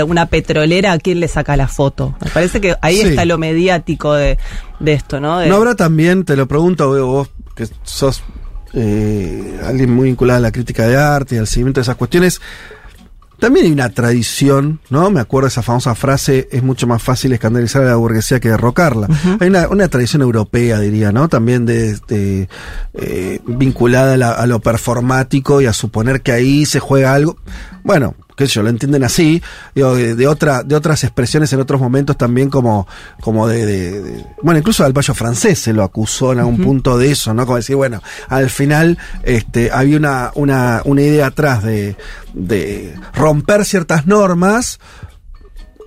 una 0.07 0.27
petrolera, 0.27 0.93
¿a 0.93 0.99
quién 0.99 1.21
le 1.21 1.29
saca 1.29 1.57
la 1.57 1.69
foto? 1.69 2.17
Me 2.25 2.31
parece 2.31 2.61
que 2.61 2.75
ahí 2.83 2.97
Sí. 2.99 3.09
está 3.09 3.25
lo 3.25 3.39
mediático 3.39 4.13
de, 4.15 4.39
de 4.81 4.93
esto, 4.93 5.21
¿no? 5.21 5.39
De- 5.39 5.49
¿No 5.49 5.57
habrá 5.57 5.75
también, 5.75 6.25
te 6.25 6.37
lo 6.37 6.47
pregunto, 6.47 6.89
vos 7.07 7.29
que 7.57 7.67
sos 7.83 8.23
eh, 8.75 9.61
alguien 9.65 9.91
muy 9.91 10.09
vinculado 10.09 10.39
a 10.39 10.41
la 10.41 10.53
crítica 10.53 10.87
de 10.87 10.97
arte 10.97 11.37
y 11.37 11.39
al 11.39 11.47
seguimiento 11.47 11.81
de 11.81 11.83
esas 11.83 11.97
cuestiones. 11.97 12.41
También 13.39 13.67
hay 13.67 13.73
una 13.73 13.91
tradición, 13.91 14.81
¿no? 14.91 15.11
Me 15.11 15.21
acuerdo 15.21 15.47
de 15.47 15.51
esa 15.51 15.63
famosa 15.63 15.95
frase, 15.97 16.49
es 16.53 16.63
mucho 16.63 16.87
más 16.87 17.03
fácil 17.03 17.33
escandalizar 17.33 17.83
a 17.83 17.87
la 17.87 17.97
burguesía 17.97 18.39
que 18.41 18.49
derrocarla. 18.49 19.09
Hay 19.41 19.49
una, 19.49 19.69
una 19.69 19.89
tradición 19.89 20.23
europea, 20.23 20.79
diría, 20.79 21.11
¿no? 21.13 21.29
También 21.29 21.67
de, 21.67 21.99
de, 22.07 22.49
eh, 22.95 23.41
vinculada 23.45 24.15
a, 24.15 24.17
la- 24.17 24.31
a 24.33 24.47
lo 24.47 24.61
performático 24.61 25.61
y 25.61 25.67
a 25.67 25.73
suponer 25.73 26.23
que 26.23 26.31
ahí 26.33 26.65
se 26.65 26.79
juega 26.79 27.13
algo. 27.13 27.37
Bueno, 27.83 28.15
qué 28.37 28.47
sé 28.47 28.55
yo, 28.55 28.63
lo 28.63 28.69
entienden 28.71 29.05
así, 29.05 29.43
digo, 29.75 29.95
de, 29.95 30.15
de 30.15 30.27
otra, 30.27 30.63
de 30.63 30.75
otras 30.75 31.05
expresiones 31.05 31.53
en 31.53 31.61
otros 31.61 31.81
momentos 31.81 32.17
también 32.17 32.51
como, 32.51 32.87
como 33.21 33.47
de, 33.49 33.65
de- 33.67 34.03
de- 34.03 34.27
bueno, 34.43 34.59
incluso 34.59 34.85
al 34.85 34.93
payo 34.93 35.15
francés 35.15 35.59
se 35.59 35.73
lo 35.73 35.83
acusó 35.85 36.33
en 36.33 36.41
algún 36.41 36.59
punto 36.65 36.99
de 36.99 37.11
eso, 37.13 37.33
¿no? 37.35 37.45
Como 37.47 37.57
decir, 37.57 37.77
bueno, 37.77 38.03
al 38.29 38.51
final, 38.51 38.99
este, 39.23 39.71
había 39.73 39.97
una, 39.97 40.31
una, 40.35 40.83
una 40.85 41.03
idea 41.03 41.27
atrás 41.27 41.63
de, 41.63 41.97
de 42.33 42.95
romper 43.15 43.65
ciertas 43.65 44.07
normas, 44.07 44.79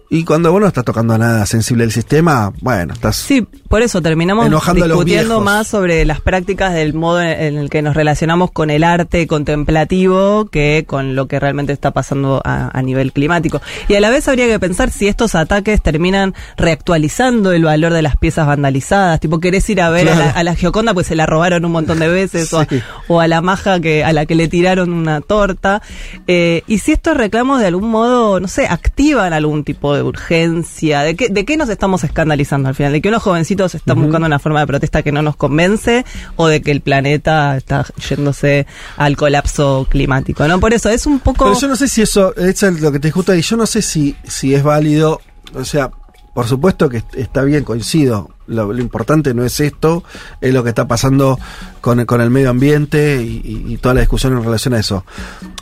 y 0.10 0.24
cuando 0.24 0.52
vos 0.52 0.62
no 0.62 0.68
estás 0.68 0.86
tocando 0.86 1.18
nada 1.18 1.46
sensible 1.46 1.84
del 1.84 1.92
sistema, 1.92 2.54
bueno, 2.62 2.94
estás... 2.94 3.18
Sí, 3.18 3.46
por 3.68 3.82
eso 3.82 4.02
terminamos 4.02 4.46
a 4.46 4.74
discutiendo 4.74 5.42
más 5.42 5.68
sobre 5.68 6.06
las 6.06 6.22
prácticas 6.22 6.74
del 6.74 6.94
modo 6.94 7.22
en, 7.22 7.58
el 7.58 7.70
que 7.70 7.82
nos 7.82 7.96
relacionamos 7.96 8.52
con 8.52 8.70
el 8.70 8.84
arte 8.84 9.28
contemplativo 9.28 10.48
que 10.50 10.86
con 10.88 11.16
lo 11.16 11.28
que 11.28 11.40
realmente 11.40 11.74
está 11.74 11.92
pasando 11.92 12.42
a, 12.46 12.78
a 12.78 12.82
nivel 12.82 13.12
climático. 13.12 13.62
Y 13.90 13.96
a 13.96 14.00
la 14.00 14.10
vez 14.10 14.28
habría 14.28 14.48
que 14.48 14.60
pensar 14.60 14.92
si 14.92 15.08
estos 15.08 15.36
ataques 15.36 15.82
terminan 15.82 16.34
reactualizando 16.56 17.52
el 17.52 17.66
valor 17.66 17.92
de 17.92 18.02
las 18.02 18.16
piezas 18.16 18.48
vandalizadas. 18.48 19.20
Tipo, 19.20 19.40
querés 19.40 19.70
ir 19.70 19.82
a 19.82 19.90
ver 19.90 20.10
a, 20.10 20.16
la, 20.16 20.30
a 20.30 20.44
la 20.44 20.56
Gioconda, 20.56 20.94
pues 20.94 21.08
se 21.08 21.16
la 21.16 21.26
robaron 21.26 21.66
un 21.66 21.72
montón 21.72 22.00
de 22.00 22.08
veces, 22.08 22.54
o, 22.54 22.62
a, 22.62 22.68
o 23.08 23.20
a 23.20 23.28
la 23.28 23.42
maja 23.42 23.82
que 23.82 24.04
a 24.04 24.14
la 24.14 24.26
que 24.26 24.36
le 24.36 24.48
tiraron 24.48 24.94
una 24.94 25.20
torta. 25.20 25.82
Eh, 26.28 26.64
y 26.68 26.80
si 26.80 26.94
estos 26.94 27.18
reclamos 27.18 27.60
de 27.60 27.68
algún 27.68 27.90
modo, 27.90 28.40
no 28.40 28.48
sé, 28.48 28.68
activan 28.68 29.34
algún 29.34 29.64
tipo 29.64 29.94
de 29.94 29.97
urgencia, 30.04 31.02
¿de 31.02 31.16
qué, 31.16 31.30
de 31.30 31.46
qué 31.46 31.58
nos 31.58 31.70
estamos 31.70 32.04
escandalizando 32.04 32.70
al 32.70 32.76
final? 32.76 32.92
¿De 32.94 33.02
que 33.02 33.10
unos 33.10 33.24
jovencitos 33.24 33.76
están 33.76 34.02
buscando 34.02 34.26
una 34.28 34.40
forma 34.40 34.60
de 34.62 34.68
protesta 34.68 35.04
que 35.04 35.12
no 35.12 35.22
nos 35.22 35.36
convence 35.36 36.06
o 36.36 36.48
de 36.48 36.62
que 36.62 36.72
el 36.72 36.82
planeta 36.82 37.56
está 37.58 37.86
yéndose 38.10 38.68
al 38.98 39.16
colapso 39.18 39.88
climático? 39.90 40.48
¿no? 40.48 40.60
Por 40.60 40.74
eso 40.74 40.90
es 40.90 41.06
un 41.06 41.20
poco... 41.20 41.46
Pero 41.46 41.60
yo 41.60 41.68
no 41.68 41.76
sé 41.76 41.88
si 41.88 42.02
eso, 42.02 42.36
eso 42.36 42.68
es 42.68 42.82
lo 42.82 42.92
que 42.92 43.00
te 43.00 43.08
discuto 43.08 43.32
ahí, 43.32 43.42
yo 43.42 43.58
no 43.58 43.66
sé 43.66 43.82
si, 43.82 44.16
si 44.26 44.54
es 44.54 44.64
válido, 44.64 45.22
o 45.54 45.64
sea, 45.66 45.92
por 46.34 46.46
supuesto 46.48 46.88
que 46.90 46.98
est- 46.98 47.16
está 47.16 47.42
bien, 47.44 47.64
coincido, 47.64 48.30
lo, 48.46 48.72
lo 48.72 48.80
importante 48.82 49.34
no 49.34 49.44
es 49.44 49.60
esto, 49.60 50.04
es 50.40 50.54
lo 50.54 50.64
que 50.64 50.70
está 50.70 50.88
pasando 50.88 51.40
con, 51.82 52.00
el- 52.00 52.06
con 52.06 52.22
el 52.22 52.30
medio 52.30 52.52
ambiente 52.52 53.24
y, 53.24 53.42
y- 53.44 53.74
y 53.74 53.78
toda 53.78 53.96
la 53.96 54.02
discusión 54.02 54.34
en 54.38 54.44
relación 54.44 54.76
a 54.76 54.80
eso. 54.80 55.04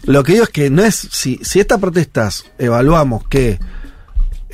Lo 0.03 0.23
que 0.23 0.33
digo 0.33 0.43
es 0.43 0.49
que 0.49 0.69
no 0.69 0.83
es, 0.83 0.95
si, 1.11 1.39
si 1.43 1.61
estas 1.61 1.79
protestas 1.79 2.45
evaluamos 2.59 3.25
que 3.27 3.57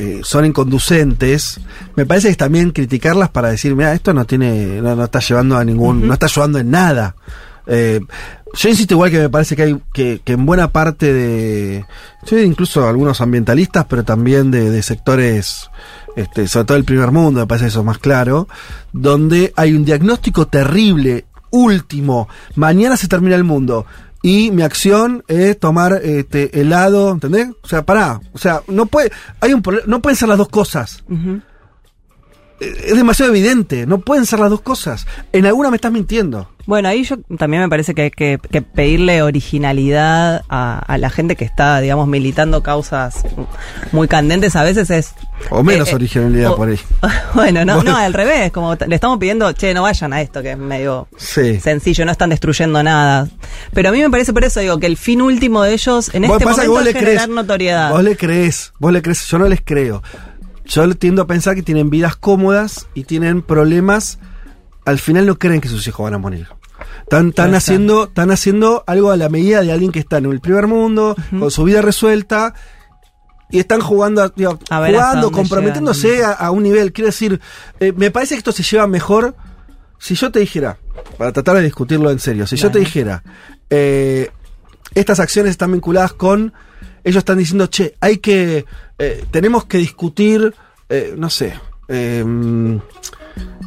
eh, 0.02 0.22
son 0.24 0.46
inconducentes, 0.46 1.62
me 1.96 2.08
parece 2.08 2.30
que 2.30 2.32
es 2.32 2.38
también 2.38 2.72
criticarlas 2.72 3.30
para 3.30 3.52
decir, 3.52 3.76
mira, 3.76 3.94
esto 3.94 4.16
no 4.16 4.26
tiene, 4.26 4.82
no, 4.82 4.96
no 4.96 5.04
está 5.04 5.20
llevando 5.20 5.58
a 5.58 5.64
ningún, 5.64 6.08
no 6.08 6.14
está 6.14 6.26
ayudando 6.26 6.58
en 6.58 6.72
nada. 6.72 7.16
Eh, 7.68 8.00
yo 8.56 8.70
insisto 8.70 8.96
igual 8.96 9.12
que 9.12 9.20
me 9.20 9.30
parece 9.30 9.56
que 9.56 9.62
hay 9.62 9.78
que, 9.94 10.20
que 10.26 10.34
en 10.34 10.48
buena 10.48 10.70
parte 10.70 11.14
de, 11.14 11.86
incluso 12.32 12.88
algunos 12.88 13.22
ambientalistas, 13.22 13.86
pero 13.88 14.04
también 14.04 14.50
de, 14.50 14.72
de 14.72 14.82
sectores, 14.82 15.70
este, 16.16 16.48
sobre 16.48 16.66
todo 16.66 16.78
el 16.78 16.84
primer 16.84 17.12
mundo, 17.12 17.42
me 17.42 17.46
parece 17.46 17.68
eso 17.68 17.84
más 17.84 18.00
claro, 18.00 18.48
donde 18.94 19.54
hay 19.56 19.76
un 19.76 19.86
diagnóstico 19.86 20.48
terrible, 20.48 21.26
último, 21.52 22.28
mañana 22.56 22.98
se 22.98 23.08
termina 23.08 23.36
el 23.36 23.44
mundo. 23.44 23.86
Y 24.24 24.52
mi 24.52 24.62
acción 24.62 25.24
es 25.28 25.60
tomar 25.60 25.94
este 26.04 26.62
helado, 26.62 27.12
¿entendés? 27.12 27.50
O 27.64 27.68
sea, 27.68 27.84
pará. 27.84 28.22
O 28.34 28.38
sea, 28.38 28.62
no 28.68 28.86
puede, 28.86 29.12
hay 29.40 29.54
un 29.54 29.64
no 29.88 30.02
pueden 30.02 30.16
ser 30.16 30.30
las 30.30 30.38
dos 30.38 30.50
cosas. 30.50 31.04
Es 32.62 32.96
demasiado 32.96 33.32
evidente, 33.32 33.88
no 33.88 34.00
pueden 34.02 34.26
ser 34.28 34.40
las 34.40 34.50
dos 34.52 34.62
cosas. 34.62 35.08
En 35.34 35.46
alguna 35.48 35.70
me 35.72 35.78
estás 35.78 35.92
mintiendo. 35.92 36.48
Bueno, 36.68 36.90
ahí 36.90 37.04
yo 37.04 37.18
también 37.40 37.64
me 37.64 37.70
parece 37.70 37.96
que 37.96 38.04
hay 38.04 38.12
que, 38.12 38.40
que 38.52 38.62
pedirle 38.62 39.24
originalidad 39.24 40.44
a, 40.48 40.78
a 40.78 40.98
la 41.00 41.10
gente 41.10 41.36
que 41.36 41.44
está, 41.44 41.80
digamos, 41.82 42.08
militando 42.08 42.62
causas 42.62 43.24
muy 43.92 44.08
candentes. 44.08 44.56
A 44.56 44.64
veces 44.64 44.92
es... 44.92 45.16
O 45.50 45.64
menos 45.64 45.88
eh, 45.88 45.92
eh, 45.94 45.96
originalidad 45.96 46.52
o- 46.52 46.56
por 46.56 46.70
ahí. 46.70 46.80
Bueno, 47.34 47.66
no, 47.66 47.76
Bueno. 47.78 47.92
no, 47.94 47.98
al 47.98 48.14
revés, 48.14 48.52
como 48.52 48.76
le 48.76 48.94
estamos 48.96 49.18
pidiendo, 49.18 49.52
che, 49.54 49.74
no 49.74 49.82
vayan 49.82 50.14
a 50.14 50.22
esto, 50.22 50.44
que 50.44 50.52
es 50.52 50.58
medio 50.58 51.08
Sí. 51.18 51.60
sencillo, 51.60 52.06
no 52.06 52.12
están 52.12 52.30
destruyendo 52.30 52.84
nada. 52.84 53.28
Pero 53.74 53.90
a 53.90 53.92
mí 53.92 54.00
me 54.00 54.10
parece 54.12 54.32
por 54.34 54.44
eso, 54.44 54.60
digo, 54.60 54.80
que 54.80 54.86
el 54.88 54.98
fin 54.98 55.22
último 55.22 55.64
de 55.64 55.74
ellos 55.74 56.12
en 56.14 56.26
este 56.26 56.46
momento 56.46 56.62
es 56.62 56.94
generar 56.94 57.04
crees. 57.04 57.28
notoriedad. 57.30 57.90
Vos 57.92 58.04
le 58.04 58.16
crees, 58.16 58.74
vos 58.78 58.94
le 58.94 59.02
crees, 59.02 59.26
yo 59.28 59.40
no 59.40 59.48
les 59.48 59.62
creo. 59.62 60.04
Yo 60.72 60.90
tiendo 60.96 61.22
a 61.22 61.28
pensar 61.28 61.56
que 61.56 61.64
tienen 61.64 61.90
vidas 61.90 62.16
cómodas 62.16 62.88
y 62.94 63.04
tienen 63.04 63.42
problemas. 63.42 64.20
Al 64.86 65.00
final 65.00 65.26
no 65.26 65.38
creen 65.38 65.60
que 65.60 65.68
sus 65.68 65.86
hijos 65.88 66.06
van 66.06 66.14
a 66.14 66.18
morir. 66.18 66.48
Están, 67.02 67.54
haciendo, 67.54 68.06
están 68.06 68.32
haciendo 68.32 68.86
algo 68.88 69.12
a 69.12 69.18
la 69.18 69.28
medida 69.28 69.62
de 69.62 69.72
alguien 69.74 69.92
que 69.92 70.00
está 70.00 70.18
en 70.18 70.26
el 70.28 70.40
primer 70.40 70.68
mundo, 70.68 71.16
con 71.38 71.52
su 71.52 71.66
vida 71.66 71.82
resuelta, 71.82 72.54
y 73.50 73.60
están 73.60 73.82
jugando, 73.82 74.30
digo, 74.30 74.58
A 74.70 74.88
jugando, 74.88 75.30
comprometiéndose 75.30 76.24
a, 76.24 76.32
a 76.32 76.52
un 76.52 76.64
nivel. 76.64 76.94
Quiero 76.94 77.08
decir, 77.08 77.42
eh, 77.82 77.92
me 77.92 78.10
parece 78.10 78.36
que 78.36 78.40
esto 78.40 78.54
se 78.54 78.64
lleva 78.64 78.88
mejor 78.88 79.36
si 80.00 80.16
yo 80.16 80.32
te 80.32 80.40
dijera, 80.40 80.80
para 81.18 81.34
tratar 81.34 81.58
de 81.58 81.64
discutirlo 81.64 82.10
en 82.10 82.20
serio, 82.20 82.48
si 82.48 82.56
yo 82.56 82.72
te 82.72 82.80
dijera, 82.80 83.24
eh, 83.70 84.32
estas 84.96 85.20
acciones 85.20 85.52
están 85.52 85.72
vinculadas 85.74 86.14
con, 86.14 86.54
ellos 87.04 87.20
están 87.20 87.38
diciendo, 87.38 87.68
che, 87.68 87.96
hay 88.00 88.18
que, 88.18 88.66
eh, 88.98 89.26
tenemos 89.30 89.66
que 89.66 89.78
discutir, 89.78 90.56
eh, 90.92 91.16
no 91.18 91.30
sé, 91.30 91.54
eh, 91.88 92.24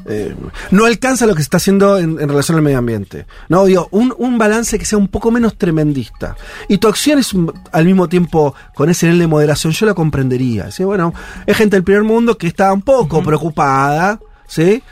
eh, 0.07 0.35
no 0.71 0.85
alcanza 0.85 1.27
lo 1.27 1.33
que 1.35 1.41
se 1.41 1.45
está 1.45 1.57
haciendo 1.57 1.99
en, 1.99 2.21
en 2.21 2.29
relación 2.29 2.57
al 2.59 2.63
medio 2.63 2.79
ambiente. 2.79 3.27
No, 3.49 3.65
digo, 3.65 3.89
un, 3.91 4.15
un 4.19 4.37
balance 4.39 4.79
que 4.79 4.85
sea 4.85 4.99
un 4.99 5.09
poco 5.09 5.31
menos 5.31 5.57
tremendista. 5.57 6.37
Y 6.69 6.77
tu 6.79 6.89
acción 6.89 7.19
es 7.19 7.33
un- 7.33 7.53
al 7.73 7.85
mismo 7.87 8.09
tiempo 8.09 8.55
con 8.75 8.91
ese 8.91 9.07
nivel 9.07 9.21
de 9.21 9.27
moderación, 9.27 9.73
yo 9.73 9.87
la 9.87 9.95
comprendería. 9.95 10.71
¿sí? 10.71 10.85
Bueno, 10.85 11.15
es 11.47 11.57
gente 11.57 11.77
del 11.77 11.85
primer 11.85 12.05
mundo 12.05 12.37
que 12.37 12.47
está 12.47 12.73
un 12.73 12.83
poco 12.83 13.23
preocupada, 13.23 14.21
¿sí? 14.47 14.83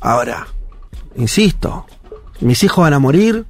Ahora, 0.00 0.46
insisto, 1.16 1.86
mis 2.40 2.62
hijos 2.62 2.82
van 2.82 2.92
a 2.94 2.98
morir, 2.98 3.46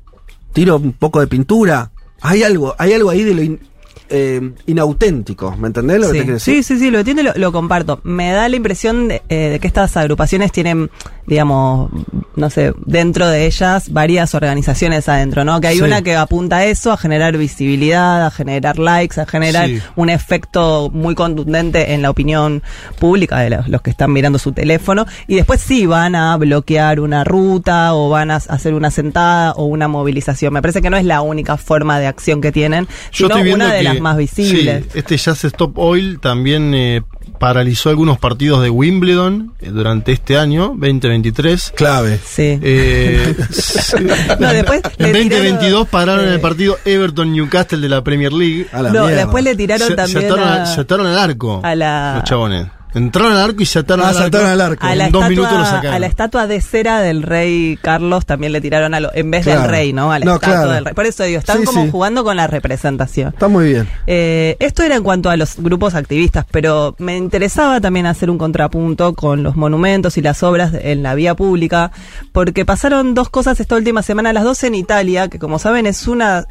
tiro 0.53 0.77
un 0.77 0.93
poco 0.93 1.21
de 1.21 1.27
pintura. 1.27 1.91
Hay 2.23 2.43
algo, 2.43 2.75
hay 2.79 2.93
algo 2.95 3.11
ahí 3.11 3.23
de 3.23 3.35
lo 3.35 3.43
in- 3.43 3.61
eh, 4.09 4.53
inauténtico, 4.67 5.57
¿me 5.57 5.69
entendés 5.69 5.99
lo 6.01 6.07
que 6.09 6.13
Sí. 6.13 6.19
te 6.19 6.23
quiero 6.25 6.35
decir? 6.35 6.55
sí, 6.57 6.63
sí, 6.75 6.79
sí, 6.79 6.91
lo 6.91 6.99
entiendo 6.99 7.23
y 7.23 7.25
lo, 7.27 7.33
lo 7.37 7.53
comparto. 7.53 8.01
Me 8.05 8.31
da 8.33 8.49
la 8.49 8.57
impresión 8.57 9.09
de, 9.09 9.23
eh, 9.29 9.51
de 9.51 9.59
que 9.61 9.67
estas 9.67 9.97
agrupaciones 9.97 10.53
tienen, 10.53 10.91
digamos, 11.27 11.91
no 12.37 12.51
sé, 12.51 12.73
dentro 12.85 13.29
de 13.29 13.47
ellas 13.47 13.93
varias 13.93 14.35
organizaciones 14.35 15.09
adentro, 15.09 15.45
¿no? 15.45 15.61
Que 15.61 15.69
hay 15.69 15.77
Sí. 15.77 15.83
una 15.83 16.03
que 16.03 16.17
apunta 16.17 16.59
a 16.59 16.65
eso, 16.67 16.93
a 16.93 16.97
generar 16.97 17.37
visibilidad, 17.37 18.27
a 18.27 18.31
generar 18.31 18.79
likes, 18.79 19.21
a 19.21 19.27
generar 19.27 19.69
Sí. 19.69 19.81
un 19.97 20.11
efecto 20.11 20.91
muy 20.93 21.15
contundente 21.15 21.95
en 21.95 22.03
la 22.03 22.11
opinión 22.11 22.63
pública 22.99 23.39
de 23.39 23.51
los, 23.69 23.83
que 23.83 23.91
están 23.91 24.13
mirando 24.13 24.39
su 24.39 24.53
teléfono. 24.53 25.07
Y 25.27 25.37
después 25.37 25.61
sí 25.61 25.87
van 25.87 26.15
a 26.15 26.37
bloquear 26.37 27.01
una 27.01 27.25
ruta 27.25 27.95
o 27.95 28.09
van 28.11 28.31
a 28.31 28.37
hacer 28.37 28.75
una 28.75 28.91
sentada 28.91 29.53
o 29.53 29.65
una 29.65 29.89
movilización. 29.89 30.53
Me 30.53 30.63
parece 30.63 30.83
que 30.83 30.91
no 30.91 30.97
es 30.97 31.05
la 31.05 31.21
única 31.23 31.57
forma 31.57 31.99
de 31.99 32.07
acción 32.07 32.41
que 32.41 32.53
tienen, 32.53 32.87
Yo 33.13 33.29
sino 33.29 33.55
una 33.55 33.73
de 33.73 33.83
las 33.83 34.01
más 34.01 34.17
visibles. 34.17 34.85
sí, 34.85 34.99
este 34.99 35.17
Jazz 35.17 35.45
Stop 35.45 35.79
Oil 35.79 36.19
también 36.21 36.73
eh, 36.75 37.03
paralizó 37.45 37.91
algunos 37.91 38.17
partidos 38.19 38.63
de 38.63 38.71
Wimbledon 38.71 39.53
eh, 39.61 39.69
durante 39.69 40.13
este 40.13 40.39
año, 40.39 40.69
2023. 40.79 41.73
Clave. 41.77 42.19
Sí. 42.25 42.59
Eh, 42.63 43.35
No, 44.41 44.51
después 44.51 44.81
en 44.97 45.13
le 45.13 45.19
2022 45.25 45.59
tiraron, 45.61 45.87
pararon 45.87 46.25
eh, 46.29 46.35
el 46.35 46.41
partido 46.41 46.79
Everton-Newcastle 46.87 47.81
de 47.83 47.89
la 47.91 48.03
Premier 48.03 48.33
League. 48.33 48.67
A 48.73 48.81
la 48.81 48.91
no, 48.93 49.03
mierda. 49.05 49.17
después 49.25 49.45
le 49.45 49.55
tiraron 49.57 49.89
Se- 49.89 49.95
también 49.95 50.21
se 50.23 50.27
ataron, 50.27 50.49
a, 50.49 50.63
a- 50.63 50.67
se 50.67 50.81
ataron 50.81 51.07
al 51.07 51.19
arco 51.19 51.61
a 51.63 51.75
la- 51.75 52.15
los 52.17 52.25
chabones. 52.25 52.67
Entraron 52.95 53.33
al 53.33 53.39
arco 53.43 53.63
y 53.63 53.67
se 53.67 53.81
ataron 53.81 54.05
Ah, 54.07 54.09
al 54.11 54.15
arco. 54.17 54.23
saltaron 54.23 54.51
al 54.51 54.61
arco. 54.61 54.87
a 54.87 54.95
la 54.95 55.07
en 55.07 55.13
dos 55.13 55.23
estatua, 55.23 55.29
minutos 55.29 55.59
lo 55.59 55.65
sacaron. 55.65 55.95
a 55.95 55.99
la 55.99 56.07
estatua 56.07 56.47
de 56.47 56.61
cera 56.61 57.01
del 57.01 57.23
rey 57.23 57.79
Carlos 57.83 58.25
también 58.27 58.53
le 58.53 58.61
tiraron 58.61 58.95
a 58.95 59.01
lo, 59.01 59.15
en 59.15 59.31
vez 59.31 59.43
Claro. 59.45 59.63
del 59.63 59.71
rey, 59.71 59.93
¿no? 59.93 60.13
A 60.13 60.19
la 60.19 60.25
No, 60.25 60.35
estatua 60.35 60.55
claro. 60.57 60.71
del 60.73 60.85
rey. 60.85 60.95
Por 60.95 61.07
eso 61.07 61.25
digo, 61.25 61.39
están 61.39 61.59
Sí, 61.61 61.65
como 61.65 61.85
sí. 61.85 61.91
jugando 61.91 62.23
con 62.25 62.37
la 62.37 62.47
representación. 62.47 63.29
Está 63.31 63.49
muy 63.49 63.67
bien. 63.71 63.89
Eh, 64.07 64.57
esto 64.61 64.83
era 64.83 64.97
en 64.97 65.03
cuanto 65.03 65.29
a 65.31 65.37
los 65.37 65.57
grupos 65.59 65.95
activistas, 65.95 66.47
pero 66.51 66.95
me 66.99 67.17
interesaba 67.17 67.81
también 67.81 68.07
hacer 68.07 68.31
un 68.31 68.39
contrapunto 68.39 69.15
con 69.15 69.43
los 69.43 69.57
monumentos 69.57 70.17
y 70.17 70.23
las 70.23 70.43
obras 70.43 70.73
en 70.81 71.03
la 71.03 71.15
vía 71.15 71.35
pública, 71.35 71.91
porque 72.33 72.65
pasaron 72.65 73.15
dos 73.15 73.29
cosas 73.29 73.59
esta 73.61 73.75
última 73.77 74.03
semana, 74.03 74.33
las 74.33 74.45
dos 74.45 74.63
en 74.65 74.75
Italia, 74.75 75.29
que 75.29 75.39
como 75.39 75.59
saben 75.59 75.87
es 75.87 76.07
una 76.07 76.47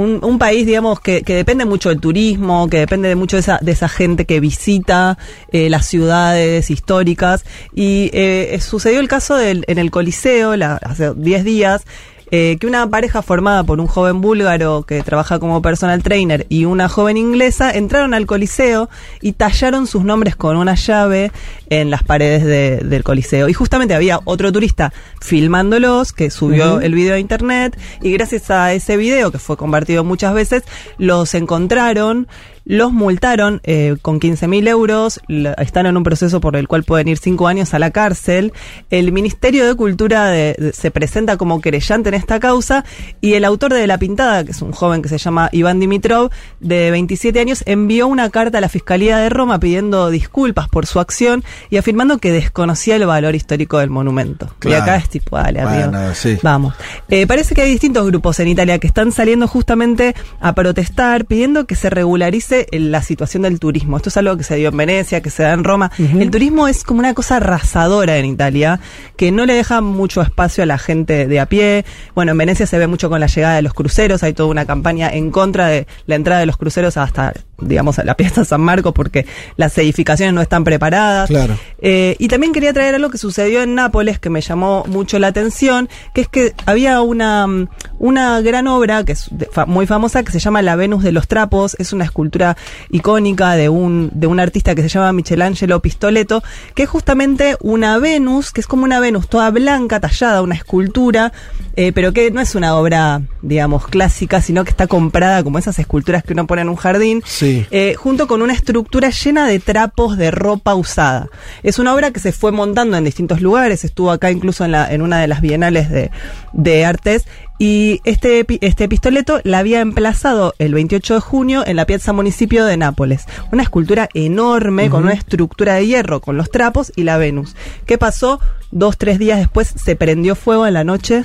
un, 0.00 0.24
un 0.24 0.38
país, 0.38 0.64
digamos, 0.64 1.00
que, 1.00 1.22
que 1.22 1.34
depende 1.34 1.64
mucho 1.64 1.88
del 1.88 1.98
turismo, 2.00 2.68
que 2.68 2.78
depende 2.78 3.08
de 3.08 3.16
mucho 3.16 3.36
de 3.36 3.40
esa, 3.40 3.58
de 3.60 3.72
esa 3.72 3.88
gente 3.88 4.26
que 4.26 4.38
visita 4.40 5.18
eh, 5.50 5.68
las 5.70 5.86
ciudades 5.86 6.70
históricas. 6.70 7.44
Y 7.74 8.10
eh, 8.12 8.58
sucedió 8.60 9.00
el 9.00 9.08
caso 9.08 9.34
del, 9.36 9.64
en 9.66 9.78
el 9.78 9.90
Coliseo, 9.90 10.54
la- 10.56 10.76
hace 10.76 11.12
10 11.14 11.42
días, 11.44 11.82
eh, 12.30 12.56
que 12.60 12.66
una 12.66 12.86
pareja 12.88 13.22
formada 13.22 13.64
por 13.64 13.80
un 13.80 13.86
joven 13.86 14.20
búlgaro 14.20 14.82
que 14.82 15.02
trabaja 15.02 15.38
como 15.38 15.62
personal 15.62 16.02
trainer 16.02 16.46
y 16.48 16.64
una 16.66 16.88
joven 16.88 17.16
inglesa 17.16 17.70
entraron 17.70 18.12
al 18.14 18.26
coliseo 18.26 18.88
y 19.20 19.32
tallaron 19.32 19.86
sus 19.86 20.04
nombres 20.04 20.36
con 20.36 20.56
una 20.56 20.74
llave 20.74 21.32
en 21.70 21.90
las 21.90 22.02
paredes 22.02 22.44
de- 22.44 22.78
del 22.78 23.02
coliseo. 23.04 23.48
Y 23.48 23.52
justamente 23.54 23.94
había 23.94 24.20
otro 24.24 24.52
turista 24.52 24.92
filmándolos 25.20 26.12
que 26.12 26.30
subió 26.30 26.80
el 26.80 26.94
video 26.94 27.14
a 27.14 27.18
internet 27.18 27.78
y 28.02 28.10
gracias 28.12 28.50
a 28.50 28.72
ese 28.72 28.96
video 28.96 29.30
que 29.30 29.38
fue 29.38 29.56
compartido 29.56 30.04
muchas 30.04 30.34
veces, 30.34 30.64
los 30.98 31.34
encontraron. 31.34 32.26
Los 32.70 32.92
multaron 32.92 33.62
eh, 33.64 33.96
con 34.02 34.20
15.000 34.20 34.68
euros, 34.68 35.20
la- 35.26 35.54
están 35.54 35.86
en 35.86 35.96
un 35.96 36.02
proceso 36.02 36.38
por 36.40 36.54
el 36.54 36.68
cual 36.68 36.84
pueden 36.84 37.08
ir 37.08 37.16
cinco 37.16 37.48
años 37.48 37.72
a 37.72 37.78
la 37.78 37.90
cárcel. 37.92 38.52
El 38.90 39.10
Ministerio 39.10 39.66
de 39.66 39.74
Cultura 39.74 40.26
de- 40.26 40.54
de- 40.58 40.72
se 40.74 40.90
presenta 40.90 41.38
como 41.38 41.62
querellante 41.62 42.10
en 42.10 42.14
esta 42.14 42.38
causa 42.38 42.84
y 43.22 43.32
el 43.34 43.46
autor 43.46 43.72
de 43.72 43.86
la 43.86 43.96
pintada, 43.96 44.44
que 44.44 44.50
es 44.50 44.60
un 44.60 44.72
joven 44.72 45.00
que 45.00 45.08
se 45.08 45.16
llama 45.16 45.48
Iván 45.52 45.80
Dimitrov, 45.80 46.30
de 46.60 46.90
27 46.90 47.40
años, 47.40 47.62
envió 47.64 48.06
una 48.06 48.28
carta 48.28 48.58
a 48.58 48.60
la 48.60 48.68
Fiscalía 48.68 49.16
de 49.16 49.30
Roma 49.30 49.58
pidiendo 49.58 50.10
disculpas 50.10 50.68
por 50.68 50.84
su 50.84 51.00
acción 51.00 51.44
y 51.70 51.78
afirmando 51.78 52.18
que 52.18 52.32
desconocía 52.32 52.96
el 52.96 53.06
valor 53.06 53.34
histórico 53.34 53.78
del 53.78 53.88
monumento. 53.88 54.50
Claro. 54.58 54.76
Y 54.76 54.80
acá 54.82 54.96
es 54.96 55.08
tipo, 55.08 55.38
dale, 55.38 55.60
amigo. 55.62 55.90
Bueno, 55.90 56.14
sí. 56.14 56.36
Vamos. 56.42 56.74
Eh, 57.08 57.26
parece 57.26 57.54
que 57.54 57.62
hay 57.62 57.70
distintos 57.70 58.04
grupos 58.06 58.38
en 58.40 58.48
Italia 58.48 58.78
que 58.78 58.86
están 58.86 59.10
saliendo 59.10 59.48
justamente 59.48 60.14
a 60.40 60.54
protestar 60.54 61.24
pidiendo 61.24 61.64
que 61.66 61.74
se 61.74 61.88
regularice 61.88 62.57
la 62.72 63.02
situación 63.02 63.42
del 63.42 63.60
turismo. 63.60 63.96
Esto 63.96 64.08
es 64.08 64.16
algo 64.16 64.36
que 64.36 64.44
se 64.44 64.56
dio 64.56 64.68
en 64.70 64.76
Venecia, 64.76 65.20
que 65.20 65.30
se 65.30 65.42
da 65.42 65.52
en 65.52 65.64
Roma. 65.64 65.90
El 65.98 66.30
turismo 66.30 66.68
es 66.68 66.84
como 66.84 67.00
una 67.00 67.14
cosa 67.14 67.36
arrasadora 67.36 68.16
en 68.16 68.26
Italia, 68.26 68.80
que 69.16 69.30
no 69.30 69.46
le 69.46 69.54
deja 69.54 69.80
mucho 69.80 70.22
espacio 70.22 70.62
a 70.62 70.66
la 70.66 70.78
gente 70.78 71.26
de 71.26 71.40
a 71.40 71.46
pie. 71.46 71.84
Bueno, 72.14 72.32
en 72.32 72.38
Venecia 72.38 72.66
se 72.66 72.78
ve 72.78 72.86
mucho 72.86 73.08
con 73.08 73.20
la 73.20 73.26
llegada 73.26 73.56
de 73.56 73.62
los 73.62 73.74
cruceros, 73.74 74.22
hay 74.22 74.32
toda 74.32 74.48
una 74.48 74.66
campaña 74.66 75.10
en 75.10 75.30
contra 75.30 75.68
de 75.68 75.86
la 76.06 76.14
entrada 76.14 76.40
de 76.40 76.46
los 76.46 76.56
cruceros 76.56 76.96
hasta, 76.96 77.32
digamos, 77.60 77.98
a 77.98 78.04
la 78.04 78.16
pieza 78.16 78.44
San 78.44 78.60
Marcos, 78.60 78.92
porque 78.92 79.26
las 79.56 79.76
edificaciones 79.78 80.34
no 80.34 80.40
están 80.40 80.64
preparadas. 80.64 81.28
Claro. 81.28 81.58
Eh, 81.80 82.16
y 82.18 82.28
también 82.28 82.52
quería 82.52 82.72
traer 82.72 82.94
algo 82.94 83.10
que 83.10 83.18
sucedió 83.18 83.62
en 83.62 83.74
Nápoles 83.74 84.18
que 84.18 84.30
me 84.30 84.40
llamó 84.40 84.84
mucho 84.86 85.18
la 85.18 85.28
atención, 85.28 85.88
que 86.14 86.20
es 86.22 86.28
que 86.28 86.54
había 86.66 87.00
una, 87.00 87.46
mm, 87.46 87.68
una 87.98 88.40
gran 88.40 88.66
obra 88.68 89.04
que 89.04 89.12
es 89.12 89.30
muy 89.66 89.86
famosa 89.86 90.22
que 90.22 90.32
se 90.32 90.38
llama 90.38 90.62
La 90.62 90.76
Venus 90.76 91.02
de 91.02 91.12
los 91.12 91.28
Trapos, 91.28 91.76
es 91.78 91.92
una 91.92 92.04
escultura 92.04 92.56
icónica 92.90 93.54
de 93.54 93.68
un, 93.68 94.10
de 94.12 94.26
un 94.26 94.40
artista 94.40 94.74
que 94.74 94.82
se 94.82 94.88
llama 94.88 95.12
Michelangelo 95.12 95.80
Pistoletto, 95.80 96.42
que 96.74 96.84
es 96.84 96.88
justamente 96.88 97.56
una 97.60 97.98
Venus, 97.98 98.52
que 98.52 98.60
es 98.60 98.66
como 98.66 98.84
una 98.84 99.00
Venus 99.00 99.28
toda 99.28 99.50
blanca, 99.50 100.00
tallada, 100.00 100.42
una 100.42 100.54
escultura, 100.54 101.32
eh, 101.76 101.92
pero 101.92 102.12
que 102.12 102.30
no 102.30 102.40
es 102.40 102.54
una 102.54 102.76
obra, 102.76 103.22
digamos, 103.42 103.86
clásica, 103.86 104.40
sino 104.40 104.64
que 104.64 104.70
está 104.70 104.86
comprada 104.86 105.42
como 105.42 105.58
esas 105.58 105.78
esculturas 105.78 106.22
que 106.22 106.32
uno 106.32 106.46
pone 106.46 106.62
en 106.62 106.68
un 106.68 106.76
jardín, 106.76 107.22
Sí. 107.24 107.47
Eh, 107.70 107.94
junto 107.94 108.26
con 108.26 108.42
una 108.42 108.52
estructura 108.52 109.10
llena 109.10 109.46
de 109.46 109.58
trapos 109.58 110.16
de 110.16 110.30
ropa 110.30 110.74
usada. 110.74 111.28
Es 111.62 111.78
una 111.78 111.94
obra 111.94 112.10
que 112.10 112.20
se 112.20 112.32
fue 112.32 112.52
montando 112.52 112.96
en 112.96 113.04
distintos 113.04 113.40
lugares, 113.40 113.84
estuvo 113.84 114.10
acá 114.10 114.30
incluso 114.30 114.64
en, 114.64 114.72
la, 114.72 114.92
en 114.92 115.02
una 115.02 115.20
de 115.20 115.28
las 115.28 115.40
bienales 115.40 115.90
de, 115.90 116.10
de 116.52 116.84
artes. 116.84 117.26
Y 117.60 118.00
este, 118.04 118.46
este 118.60 118.88
pistoleto 118.88 119.40
la 119.42 119.58
había 119.58 119.80
emplazado 119.80 120.54
el 120.60 120.74
28 120.74 121.14
de 121.14 121.20
junio 121.20 121.64
en 121.66 121.74
la 121.74 121.86
Piazza 121.86 122.12
Municipio 122.12 122.64
de 122.64 122.76
Nápoles. 122.76 123.24
Una 123.50 123.64
escultura 123.64 124.08
enorme 124.14 124.88
con 124.90 125.02
una 125.02 125.14
estructura 125.14 125.74
de 125.74 125.86
hierro, 125.86 126.20
con 126.20 126.36
los 126.36 126.52
trapos 126.52 126.92
y 126.94 127.02
la 127.02 127.16
Venus. 127.16 127.56
¿Qué 127.84 127.98
pasó? 127.98 128.40
Dos, 128.70 128.96
tres 128.96 129.18
días 129.18 129.40
después 129.40 129.74
se 129.74 129.96
prendió 129.96 130.36
fuego 130.36 130.68
en 130.68 130.74
la 130.74 130.84
noche 130.84 131.24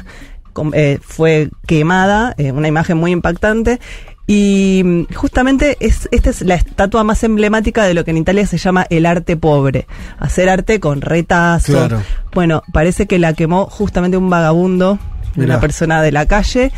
eh, 0.73 0.99
fue 1.01 1.49
quemada, 1.65 2.35
eh, 2.37 2.51
una 2.51 2.67
imagen 2.67 2.97
muy 2.97 3.11
impactante. 3.11 3.79
Y 4.25 5.05
justamente 5.13 5.75
es, 5.81 6.07
esta 6.11 6.29
es 6.29 6.41
la 6.41 6.55
estatua 6.55 7.03
más 7.03 7.23
emblemática 7.23 7.83
de 7.83 7.93
lo 7.93 8.05
que 8.05 8.11
en 8.11 8.17
Italia 8.17 8.47
se 8.47 8.57
llama 8.57 8.85
el 8.89 9.05
arte 9.05 9.35
pobre. 9.35 9.85
Hacer 10.17 10.49
arte 10.49 10.79
con 10.79 11.01
retazos. 11.01 11.75
Claro. 11.75 12.01
Bueno, 12.33 12.63
parece 12.71 13.05
que 13.05 13.19
la 13.19 13.33
quemó 13.33 13.65
justamente 13.65 14.15
un 14.15 14.29
vagabundo, 14.29 14.97
Mirá. 15.35 15.53
una 15.53 15.59
persona 15.59 16.01
de 16.01 16.11
la 16.11 16.25
calle 16.25 16.71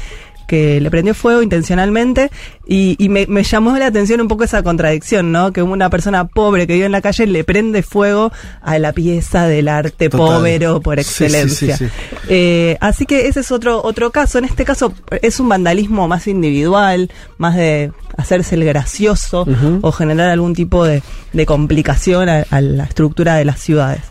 que 0.47 0.79
le 0.79 0.91
prendió 0.91 1.13
fuego 1.13 1.41
intencionalmente 1.41 2.31
y, 2.67 2.95
y 2.97 3.09
me, 3.09 3.27
me 3.27 3.43
llamó 3.43 3.77
la 3.77 3.87
atención 3.87 4.21
un 4.21 4.27
poco 4.27 4.43
esa 4.43 4.63
contradicción, 4.63 5.31
¿no? 5.31 5.51
Que 5.53 5.61
una 5.61 5.89
persona 5.89 6.25
pobre 6.25 6.67
que 6.67 6.73
vive 6.73 6.85
en 6.85 6.91
la 6.91 7.01
calle 7.01 7.27
le 7.27 7.43
prende 7.43 7.83
fuego 7.83 8.31
a 8.61 8.79
la 8.79 8.93
pieza 8.93 9.47
del 9.47 9.67
arte 9.67 10.09
pobre 10.09 10.59
por 10.81 10.95
sí, 10.95 11.01
excelencia. 11.01 11.77
sí, 11.77 11.85
sí. 11.85 11.91
Eh, 12.29 12.77
así 12.81 13.05
que 13.05 13.27
ese 13.27 13.41
es 13.41 13.51
otro, 13.51 13.81
otro 13.83 14.11
caso. 14.11 14.37
En 14.37 14.45
este 14.45 14.65
caso 14.65 14.93
es 15.21 15.39
un 15.39 15.49
vandalismo 15.49 16.07
más 16.07 16.27
individual, 16.27 17.11
más 17.37 17.55
de 17.55 17.91
hacerse 18.17 18.55
el 18.55 18.65
gracioso 18.65 19.45
o 19.81 19.91
generar 19.91 20.29
algún 20.29 20.55
tipo 20.55 20.85
de, 20.85 21.03
de 21.33 21.45
complicación 21.45 22.29
a, 22.29 22.45
a 22.49 22.61
la 22.61 22.85
estructura 22.85 23.35
de 23.35 23.45
las 23.45 23.59
ciudades. 23.59 24.01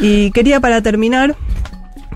Y 0.00 0.30
quería 0.32 0.60
para 0.60 0.82
terminar 0.82 1.36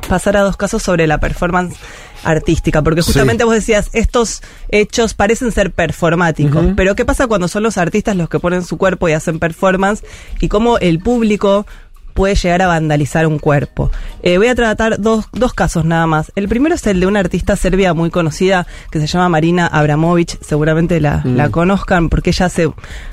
pasar 0.09 0.37
a 0.37 0.41
dos 0.41 0.57
casos 0.57 0.83
sobre 0.83 1.07
la 1.07 1.19
performance 1.19 1.77
artística, 2.25 2.83
porque 2.83 3.03
Sí. 3.03 3.07
justamente 3.07 3.45
vos 3.45 3.55
decías, 3.55 3.89
estos 3.93 4.43
hechos 4.69 5.15
parecen 5.15 5.53
ser 5.53 5.71
performáticos, 5.73 6.65
pero 6.77 6.95
¿qué 6.95 7.05
pasa 7.05 7.27
cuando 7.27 7.49
son 7.49 7.63
los 7.63 7.79
artistas 7.79 8.17
los 8.17 8.29
que 8.29 8.39
ponen 8.41 8.63
su 8.65 8.77
cuerpo 8.77 9.09
y 9.09 9.13
hacen 9.13 9.39
performance 9.39 10.03
y 10.41 10.49
cómo 10.49 10.79
el 10.79 10.99
público 10.99 11.67
puede 12.15 12.35
llegar 12.35 12.63
a 12.63 12.67
vandalizar 12.67 13.27
un 13.27 13.39
cuerpo? 13.39 13.91
Eh, 14.23 14.39
voy 14.39 14.49
a 14.49 14.55
tratar 14.55 15.01
dos, 15.01 15.27
dos 15.33 15.55
casos 15.55 15.85
nada 15.85 16.07
más. 16.07 16.31
El 16.37 16.49
primero 16.49 16.75
es 16.75 16.87
el 16.87 17.01
de 17.01 17.07
una 17.07 17.21
artista 17.21 17.57
serbia 17.57 17.95
muy 17.95 18.11
conocida 18.11 18.67
que 18.91 19.01
se 19.01 19.07
llama 19.07 19.29
Marina 19.29 19.67
Abramovic, 19.67 20.39
seguramente 20.43 21.01
la, 21.01 21.23
Mm. 21.25 21.37
la 21.37 21.49
conozcan 21.51 22.09
porque 22.09 22.31
ella 22.31 22.47
hace 22.47 22.71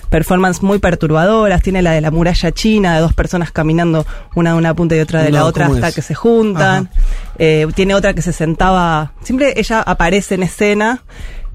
performance 0.10 0.62
muy 0.64 0.80
perturbadoras, 0.80 1.62
tiene 1.62 1.82
la 1.82 1.92
de 1.92 2.02
la 2.02 2.12
muralla 2.12 2.52
china, 2.52 2.96
de 2.96 3.02
dos 3.02 3.14
personas 3.14 3.52
caminando 3.52 4.06
una 4.36 4.52
de 4.52 4.58
una 4.58 4.74
punta 4.74 4.96
y 4.96 5.00
otra 5.00 5.22
de 5.24 5.32
la 5.32 5.46
otra 5.46 5.66
¿cómo 5.66 5.76
hasta 5.76 5.90
es? 5.90 5.96
que 5.96 6.02
se 6.02 6.16
juntan. 6.16 6.90
Eh, 7.38 7.68
tiene 7.76 7.94
otra 7.96 8.14
que 8.14 8.22
se 8.22 8.34
sentaba, 8.34 9.12
siempre 9.22 9.54
ella 9.58 9.82
aparece 9.82 10.36
en 10.36 10.44
escena. 10.44 11.02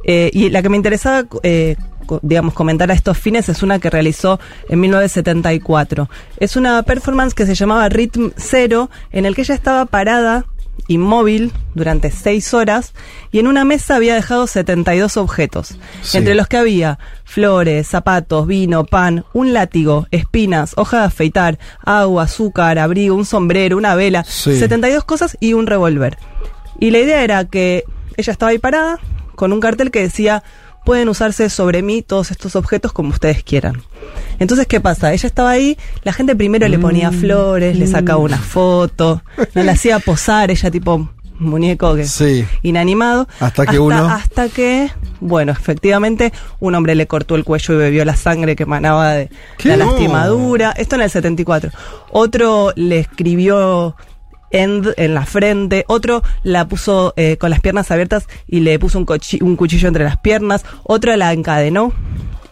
eh, 0.04 0.30
y 0.32 0.50
la 0.50 0.62
que 0.62 0.68
me 0.68 0.76
interesaba, 0.76 1.24
eh, 1.44 1.76
digamos, 2.22 2.54
comentar 2.54 2.90
a 2.90 2.94
estos 2.94 3.18
fines 3.18 3.48
es 3.48 3.62
una 3.62 3.78
que 3.78 3.90
realizó 3.90 4.38
en 4.68 4.80
1974. 4.80 6.08
Es 6.38 6.56
una 6.56 6.82
performance 6.82 7.34
que 7.34 7.46
se 7.46 7.54
llamaba 7.54 7.88
Rhythm 7.88 8.30
Zero, 8.36 8.90
en 9.10 9.26
el 9.26 9.34
que 9.34 9.42
ella 9.42 9.54
estaba 9.54 9.84
parada, 9.86 10.44
inmóvil, 10.88 11.52
durante 11.74 12.10
seis 12.10 12.52
horas, 12.54 12.92
y 13.30 13.38
en 13.38 13.46
una 13.46 13.64
mesa 13.64 13.96
había 13.96 14.14
dejado 14.14 14.46
72 14.46 15.16
objetos, 15.16 15.76
Sí. 16.02 16.18
entre 16.18 16.34
los 16.34 16.48
que 16.48 16.56
había 16.56 16.98
flores, 17.24 17.86
zapatos, 17.86 18.46
vino, 18.46 18.84
pan, 18.84 19.24
un 19.32 19.52
látigo, 19.52 20.06
espinas, 20.10 20.72
hoja 20.76 21.00
de 21.00 21.04
afeitar, 21.04 21.58
agua, 21.84 22.24
azúcar, 22.24 22.78
abrigo, 22.78 23.14
un 23.14 23.24
sombrero, 23.24 23.76
una 23.76 23.94
vela, 23.94 24.24
Sí. 24.24 24.58
72 24.58 25.04
cosas 25.04 25.36
y 25.40 25.52
un 25.54 25.66
revólver. 25.66 26.18
Y 26.80 26.90
la 26.90 26.98
idea 26.98 27.22
era 27.22 27.44
que 27.44 27.84
ella 28.16 28.32
estaba 28.32 28.50
ahí 28.50 28.58
parada 28.58 28.98
con 29.36 29.52
un 29.52 29.60
cartel 29.60 29.90
que 29.90 30.00
decía 30.00 30.42
pueden 30.84 31.08
usarse 31.08 31.48
sobre 31.50 31.82
mí 31.82 32.02
todos 32.02 32.30
estos 32.30 32.56
objetos 32.56 32.92
como 32.92 33.10
ustedes 33.10 33.42
quieran. 33.44 33.82
Entonces, 34.38 34.66
¿qué 34.66 34.80
pasa? 34.80 35.12
Ella 35.12 35.26
estaba 35.26 35.50
ahí, 35.50 35.76
la 36.02 36.12
gente 36.12 36.34
primero 36.34 36.66
le 36.68 36.78
ponía 36.78 37.10
Mm. 37.10 37.14
flores, 37.20 37.78
le 37.78 37.86
sacaba 37.86 38.18
una 38.18 38.38
foto, 38.38 39.22
no 39.54 39.62
la 39.62 39.72
hacía 39.72 39.98
posar, 40.04 40.50
ella 40.50 40.70
tipo 40.70 41.08
muñeco 41.38 41.94
que 41.96 42.04
Sí. 42.04 42.44
inanimado. 42.62 43.26
Hasta 43.40 43.66
que 43.66 43.78
uno- 43.78 44.08
Hasta 44.08 44.48
que, 44.48 44.90
bueno, 45.20 45.50
efectivamente, 45.52 46.32
un 46.60 46.74
hombre 46.74 46.94
le 46.94 47.06
cortó 47.06 47.34
el 47.34 47.44
cuello 47.44 47.74
y 47.74 47.78
bebió 47.78 48.04
la 48.04 48.14
sangre 48.16 48.54
que 48.54 48.62
emanaba 48.62 49.12
de 49.14 49.30
la 49.64 49.76
No. 49.76 49.86
lastimadura. 49.86 50.72
Esto 50.76 50.94
en 50.96 51.02
el 51.02 51.10
74. 51.10 51.70
Otro 52.10 52.72
le 52.76 53.00
escribió 53.00 53.96
end 54.52 54.92
en 54.96 55.14
la 55.14 55.26
frente, 55.26 55.84
otro 55.88 56.22
la 56.42 56.68
puso 56.68 57.12
eh, 57.16 57.36
con 57.38 57.50
las 57.50 57.60
piernas 57.60 57.90
abiertas 57.90 58.26
y 58.46 58.60
le 58.60 58.78
puso 58.78 58.98
un, 58.98 59.06
un 59.40 59.56
cuchillo 59.56 59.88
entre 59.88 60.04
las 60.04 60.18
piernas, 60.18 60.64
otro 60.84 61.16
la 61.16 61.32
encadenó 61.32 61.92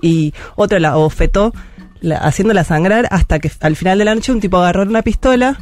y 0.02 0.32
otro 0.56 0.78
la 0.78 0.94
bofetó, 0.94 1.52
la- 2.00 2.16
haciéndola 2.18 2.64
sangrar 2.64 3.06
hasta 3.10 3.38
que 3.38 3.50
al 3.60 3.76
final 3.76 3.98
de 3.98 4.04
la 4.06 4.14
noche 4.14 4.32
un 4.32 4.40
tipo 4.40 4.56
agarró 4.58 4.82
una 4.82 5.02
pistola 5.02 5.60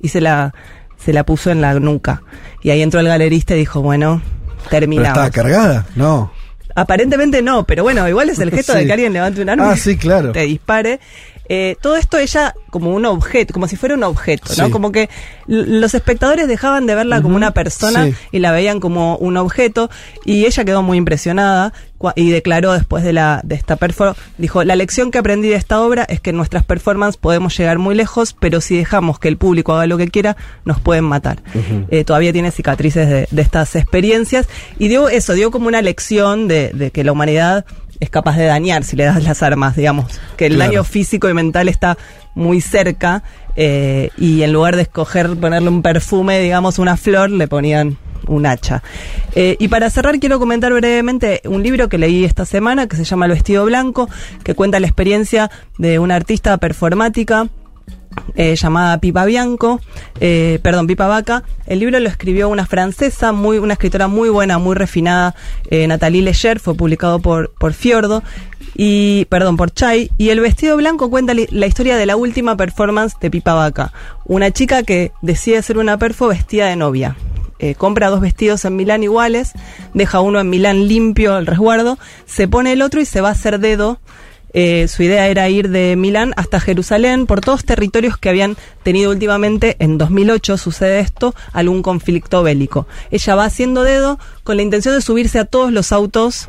y 0.00 0.08
se 0.08 0.20
la, 0.20 0.52
se 0.96 1.12
la 1.12 1.24
puso 1.24 1.50
en 1.50 1.60
la 1.60 1.74
nuca. 1.80 2.22
Y 2.62 2.70
ahí 2.70 2.82
entró 2.82 3.00
el 3.00 3.06
galerista 3.08 3.54
y 3.54 3.58
dijo, 3.60 3.80
bueno, 3.82 4.20
¿Pero 4.58 4.70
terminamos. 4.70 5.08
estaba 5.10 5.30
cargada? 5.30 5.86
No. 5.94 6.32
Aparentemente 6.74 7.40
no, 7.40 7.64
pero 7.64 7.84
bueno, 7.84 8.06
igual 8.08 8.28
es 8.28 8.38
el 8.38 8.50
gesto 8.50 8.72
Sí. 8.74 8.80
de 8.80 8.86
que 8.86 8.92
alguien 8.92 9.12
levante 9.12 9.40
un 9.40 9.48
arma 9.48 9.70
Ah, 9.70 9.76
sí, 9.76 9.96
claro. 9.96 10.32
te 10.32 10.40
dispare. 10.40 11.00
Eh, 11.48 11.76
todo 11.80 11.96
esto 11.96 12.18
ella 12.18 12.54
como 12.70 12.94
un 12.94 13.06
objeto, 13.06 13.54
como 13.54 13.68
si 13.68 13.76
fuera 13.76 13.94
un 13.94 14.02
objeto, 14.02 14.52
¿no? 14.58 14.70
Como 14.70 14.92
que 14.92 15.08
los 15.46 15.94
espectadores 15.94 16.48
dejaban 16.48 16.86
de 16.86 16.94
verla 16.94 17.22
como 17.22 17.36
una 17.36 17.52
persona 17.52 18.06
sí. 18.06 18.14
y 18.32 18.38
la 18.40 18.52
veían 18.52 18.80
como 18.80 19.16
un 19.16 19.36
objeto 19.36 19.90
y 20.24 20.44
ella 20.44 20.64
quedó 20.64 20.82
muy 20.82 20.98
impresionada 20.98 21.72
y 22.14 22.30
declaró 22.30 22.72
después 22.72 23.02
de 23.04 23.12
la 23.12 23.40
de 23.42 23.54
esta 23.54 23.76
performance, 23.76 24.20
dijo, 24.38 24.62
la 24.64 24.76
lección 24.76 25.10
que 25.10 25.18
aprendí 25.18 25.48
de 25.48 25.54
esta 25.54 25.80
obra 25.80 26.04
es 26.04 26.20
que 26.20 26.30
en 26.30 26.36
nuestras 26.36 26.64
performances 26.64 27.16
podemos 27.16 27.56
llegar 27.56 27.78
muy 27.78 27.94
lejos, 27.94 28.36
pero 28.38 28.60
si 28.60 28.76
dejamos 28.76 29.18
que 29.18 29.28
el 29.28 29.36
público 29.36 29.74
haga 29.74 29.86
lo 29.86 29.96
que 29.96 30.08
quiera, 30.08 30.36
nos 30.64 30.80
pueden 30.80 31.04
matar. 31.04 31.42
Eh, 31.90 32.04
todavía 32.04 32.32
tiene 32.32 32.50
cicatrices 32.50 33.08
de, 33.08 33.28
de 33.30 33.42
estas 33.42 33.74
experiencias 33.76 34.46
y 34.78 34.88
dio 34.88 35.08
eso, 35.08 35.32
dio 35.32 35.50
como 35.50 35.68
una 35.68 35.82
lección 35.82 36.48
de, 36.48 36.70
de 36.74 36.90
que 36.90 37.04
la 37.04 37.12
humanidad 37.12 37.64
es 38.00 38.10
capaz 38.10 38.36
de 38.36 38.44
dañar 38.46 38.84
si 38.84 38.96
le 38.96 39.04
das 39.04 39.22
las 39.22 39.42
armas, 39.42 39.76
digamos, 39.76 40.06
que 40.36 40.46
el 40.46 40.54
Claro. 40.54 40.70
daño 40.70 40.84
físico 40.84 41.28
y 41.28 41.34
mental 41.34 41.68
está 41.68 41.96
muy 42.34 42.60
cerca 42.60 43.22
eh, 43.56 44.10
y 44.18 44.42
en 44.42 44.52
lugar 44.52 44.76
de 44.76 44.82
escoger 44.82 45.34
ponerle 45.36 45.68
un 45.68 45.82
perfume, 45.82 46.38
digamos, 46.40 46.78
una 46.78 46.96
flor, 46.96 47.30
le 47.30 47.48
ponían 47.48 47.96
un 48.26 48.44
hacha. 48.44 48.82
Eh, 49.34 49.56
y 49.58 49.68
para 49.68 49.88
cerrar 49.88 50.18
quiero 50.18 50.38
comentar 50.38 50.72
brevemente 50.72 51.40
un 51.44 51.62
libro 51.62 51.88
que 51.88 51.96
leí 51.96 52.24
esta 52.24 52.44
semana 52.44 52.86
que 52.88 52.96
se 52.96 53.04
llama 53.04 53.26
El 53.26 53.32
vestido 53.32 53.64
blanco, 53.64 54.08
que 54.42 54.54
cuenta 54.54 54.80
la 54.80 54.86
experiencia 54.88 55.50
de 55.78 55.98
una 55.98 56.16
artista 56.16 56.56
performática 56.58 57.48
eh, 58.34 58.54
llamada 58.56 58.98
Pipa 58.98 59.24
Bianco, 59.24 59.80
eh, 60.20 60.58
perdón, 60.62 60.86
Pipa 60.86 61.06
Vaca. 61.06 61.42
El 61.66 61.80
libro 61.80 61.98
lo 62.00 62.08
escribió 62.08 62.48
una 62.48 62.66
francesa, 62.66 63.32
muy, 63.32 63.58
una 63.58 63.74
escritora 63.74 64.08
muy 64.08 64.28
buena, 64.28 64.58
muy 64.58 64.74
refinada, 64.74 65.34
eh, 65.70 65.86
Nathalie 65.86 66.22
Leger, 66.22 66.60
fue 66.60 66.74
publicado 66.74 67.18
por, 67.20 67.52
por 67.54 67.72
Fiordo, 67.72 68.22
y, 68.74 69.24
perdón, 69.26 69.56
por 69.56 69.72
Chai. 69.72 70.10
Y 70.18 70.28
El 70.30 70.40
vestido 70.40 70.76
blanco 70.76 71.08
cuenta 71.10 71.34
la 71.34 71.66
historia 71.66 71.96
de 71.96 72.06
la 72.06 72.16
última 72.16 72.56
performance 72.56 73.16
de 73.20 73.30
Pipa 73.30 73.54
Vaca. 73.54 73.92
Una 74.24 74.50
chica 74.50 74.82
que 74.82 75.12
decide 75.22 75.62
ser 75.62 75.78
una 75.78 75.98
perfo 75.98 76.28
vestida 76.28 76.66
de 76.66 76.76
novia. 76.76 77.16
Compra 77.78 78.10
dos 78.10 78.20
vestidos 78.20 78.66
en 78.66 78.76
Milán 78.76 79.02
iguales, 79.02 79.52
deja 79.94 80.20
uno 80.20 80.38
en 80.40 80.50
Milán 80.50 80.88
limpio, 80.88 81.38
el 81.38 81.46
resguardo, 81.46 81.98
se 82.26 82.46
pone 82.48 82.72
el 82.72 82.82
otro 82.82 83.00
y 83.00 83.06
se 83.06 83.22
va 83.22 83.30
a 83.30 83.32
hacer 83.32 83.60
dedo 83.60 83.98
eh, 84.58 84.88
su 84.88 85.02
idea 85.02 85.28
era 85.28 85.50
ir 85.50 85.68
de 85.68 85.96
Milán 85.96 86.32
hasta 86.38 86.60
Jerusalén 86.60 87.26
por 87.26 87.42
todos 87.42 87.66
territorios 87.66 88.16
que 88.16 88.30
habían 88.30 88.56
tenido 88.82 89.10
últimamente, 89.10 89.76
en 89.80 89.98
2008 89.98 90.56
sucede 90.56 91.00
esto, 91.00 91.34
algún 91.52 91.82
conflicto 91.82 92.42
bélico. 92.42 92.86
Ella 93.10 93.34
va 93.34 93.44
haciendo 93.44 93.82
dedo 93.82 94.18
con 94.44 94.56
la 94.56 94.62
intención 94.62 94.94
de 94.94 95.02
subirse 95.02 95.38
a 95.38 95.44
todos 95.44 95.72
los 95.72 95.92
autos 95.92 96.48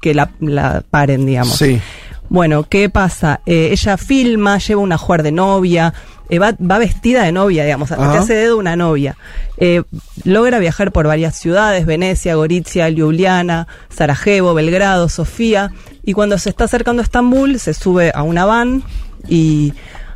que 0.00 0.14
la, 0.14 0.30
la 0.38 0.84
paren, 0.88 1.26
digamos. 1.26 1.56
Sí. 1.56 1.80
Bueno, 2.28 2.62
¿qué 2.68 2.88
pasa? 2.90 3.40
Eh, 3.44 3.70
ella 3.72 3.96
filma, 3.96 4.58
lleva 4.58 4.80
una 4.80 4.96
jugar 4.96 5.24
de 5.24 5.32
novia, 5.32 5.94
eh, 6.28 6.38
va, 6.38 6.54
va 6.60 6.78
vestida 6.78 7.22
de 7.24 7.32
novia, 7.32 7.64
digamos, 7.64 7.88
te 7.88 7.94
hace 7.94 8.34
dedo 8.34 8.58
una 8.58 8.76
novia. 8.76 9.16
Eh, 9.56 9.82
logra 10.24 10.58
viajar 10.58 10.92
por 10.92 11.06
varias 11.06 11.36
ciudades, 11.36 11.86
Venecia, 11.86 12.34
Gorizia, 12.34 12.90
Ljubljana, 12.90 13.66
Sarajevo, 13.88 14.52
Belgrado, 14.52 15.08
Sofía, 15.08 15.72
y 16.08 16.14
cuando 16.14 16.38
se 16.38 16.48
está 16.48 16.64
acercando 16.64 17.02
a 17.02 17.04
Estambul, 17.04 17.58
se 17.60 17.74
sube 17.74 18.10
a 18.14 18.22
una 18.22 18.46
van 18.46 18.82
y 19.28 19.74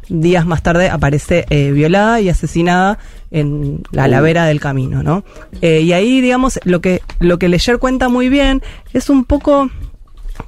días 0.08 0.46
más 0.46 0.62
tarde 0.62 0.88
aparece 0.88 1.44
eh, 1.50 1.70
violada 1.70 2.18
y 2.22 2.30
asesinada 2.30 2.98
en 3.30 3.82
la 3.90 4.08
lavera 4.08 4.46
del 4.46 4.58
camino, 4.58 5.02
¿no? 5.02 5.22
Eh, 5.60 5.80
y 5.82 5.92
ahí, 5.92 6.22
digamos, 6.22 6.58
lo 6.64 6.80
que, 6.80 7.02
lo 7.18 7.38
que 7.38 7.48
Leyer 7.48 7.78
cuenta 7.78 8.08
muy 8.08 8.30
bien 8.30 8.62
es 8.94 9.10
un 9.10 9.24
poco 9.26 9.68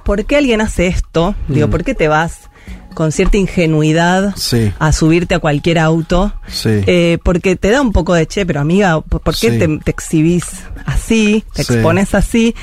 ¿por 0.03 0.25
qué 0.25 0.37
alguien 0.37 0.61
hace 0.61 0.87
esto? 0.87 1.35
Digo, 1.47 1.69
¿por 1.69 1.83
qué 1.83 1.93
te 1.93 2.07
vas 2.07 2.49
con 2.95 3.11
cierta 3.11 3.37
ingenuidad 3.37 4.33
Sí. 4.35 4.71
a 4.79 4.91
subirte 4.91 5.35
a 5.35 5.39
cualquier 5.39 5.77
auto? 5.77 6.33
Sí. 6.47 6.69
Eh, 6.87 7.19
porque 7.23 7.55
te 7.55 7.69
da 7.69 7.81
un 7.81 7.91
poco 7.91 8.15
de 8.15 8.25
che, 8.25 8.47
pero 8.47 8.61
amiga, 8.61 9.01
¿por 9.01 9.21
qué 9.35 9.51
Sí. 9.51 9.59
te, 9.59 9.67
te 9.77 9.91
exhibís 9.91 10.45
así? 10.87 11.43
¿Te 11.53 11.61
expones 11.61 12.15
así? 12.15 12.55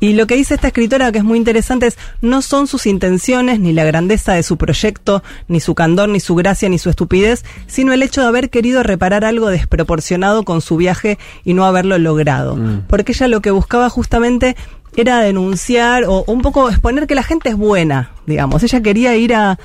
Y 0.00 0.12
lo 0.12 0.26
que 0.26 0.36
dice 0.36 0.54
esta 0.54 0.68
escritora, 0.68 1.10
que 1.12 1.18
es 1.18 1.24
muy 1.24 1.38
interesante, 1.38 1.86
es 1.88 1.98
no 2.20 2.40
son 2.42 2.66
sus 2.68 2.86
intenciones, 2.86 3.58
ni 3.60 3.72
la 3.72 3.84
grandeza 3.84 4.32
de 4.34 4.42
su 4.42 4.56
proyecto, 4.56 5.22
ni 5.48 5.60
su 5.60 5.74
candor, 5.74 6.08
ni 6.08 6.20
su 6.20 6.34
gracia, 6.36 6.68
ni 6.68 6.78
su 6.78 6.88
estupidez, 6.90 7.44
sino 7.66 7.92
el 7.92 8.02
hecho 8.02 8.20
de 8.20 8.28
haber 8.28 8.48
querido 8.50 8.82
reparar 8.82 9.24
algo 9.24 9.48
desproporcionado 9.48 10.44
con 10.44 10.60
su 10.60 10.76
viaje 10.76 11.18
y 11.44 11.54
no 11.54 11.64
haberlo 11.64 11.98
logrado. 11.98 12.56
Mm. 12.56 12.82
Porque 12.88 13.12
ella 13.12 13.28
lo 13.28 13.40
que 13.40 13.50
buscaba 13.50 13.90
justamente 13.90 14.56
era 14.96 15.18
denunciar 15.20 16.04
o, 16.04 16.24
un 16.26 16.42
poco 16.42 16.68
exponer 16.70 17.06
que 17.06 17.14
la 17.14 17.22
gente 17.22 17.48
es 17.50 17.56
buena, 17.56 18.12
digamos. 18.26 18.62
Ella 18.62 18.80
quería 18.80 19.14
ir 19.16 19.34
a, 19.34 19.58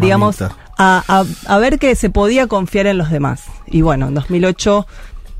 digamos, 0.00 0.42
a- 0.42 1.24
a 1.46 1.58
ver 1.58 1.78
que 1.78 1.94
se 1.94 2.10
podía 2.10 2.46
confiar 2.46 2.86
en 2.86 2.98
los 2.98 3.10
demás. 3.10 3.44
Y 3.66 3.82
bueno, 3.82 4.08
en 4.08 4.14
2008 4.14 4.86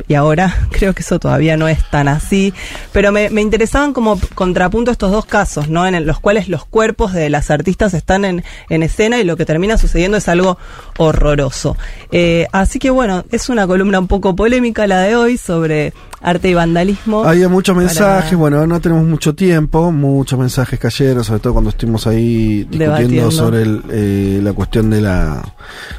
y 0.08 0.14
ahora 0.14 0.54
creo 0.70 0.94
que 0.94 1.02
eso 1.02 1.18
todavía 1.18 1.56
no 1.56 1.68
es 1.68 1.78
tan 1.90 2.08
así, 2.08 2.52
pero 2.92 3.12
me, 3.12 3.30
me 3.30 3.40
interesaban 3.42 3.92
como 3.92 4.18
contrapunto 4.34 4.90
estos 4.90 5.10
dos 5.10 5.24
casos, 5.26 5.68
¿no? 5.68 5.86
En 5.86 5.94
el- 5.94 6.04
los 6.06 6.20
cuales 6.20 6.48
los 6.48 6.64
cuerpos 6.64 7.12
de 7.12 7.30
las 7.30 7.50
artistas 7.50 7.94
están 7.94 8.24
en, 8.24 8.44
en 8.68 8.82
escena 8.82 9.18
y 9.20 9.24
lo 9.24 9.36
que 9.36 9.44
termina 9.46 9.78
sucediendo 9.78 10.16
es 10.16 10.28
algo 10.28 10.58
horroroso. 10.98 11.76
Eh, 12.12 12.46
así 12.52 12.78
que 12.78 12.90
bueno, 12.90 13.24
es 13.30 13.48
una 13.48 13.66
columna 13.66 13.98
un 13.98 14.08
poco 14.08 14.34
polémica 14.36 14.86
la 14.86 15.00
de 15.00 15.16
hoy 15.16 15.36
sobre 15.38 15.92
arte 16.22 16.48
y 16.50 16.54
vandalismo. 16.54 17.24
Había 17.24 17.48
muchos 17.48 17.74
Para- 17.74 17.86
mensajes, 17.86 18.36
bueno, 18.38 18.66
no 18.66 18.80
tenemos 18.80 19.04
mucho 19.06 19.34
tiempo, 19.34 19.90
muchos 19.90 20.38
mensajes 20.38 20.78
cayeron, 20.78 21.24
sobre 21.24 21.40
todo 21.40 21.52
cuando 21.54 21.70
estuvimos 21.70 22.06
ahí 22.06 22.64
discutiendo 22.64 22.84
Debatiendo. 22.96 23.30
sobre 23.30 23.62
el, 23.62 23.82
eh, 23.90 24.40
la 24.42 24.52
cuestión 24.52 24.90
de 24.90 25.00
la, 25.00 25.42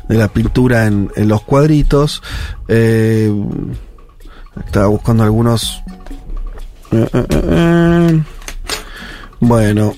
de 0.08 0.18
la 0.18 0.28
pintura 0.28 0.86
en, 0.86 1.10
en 1.16 1.28
los 1.28 1.42
cuadritos. 1.42 2.22
Eh, 2.68 3.32
estaba 4.66 4.88
buscando 4.88 5.24
algunos... 5.24 5.82
Eh, 6.92 7.08
eh, 7.14 7.26
eh. 7.32 8.22
Bueno, 9.40 9.96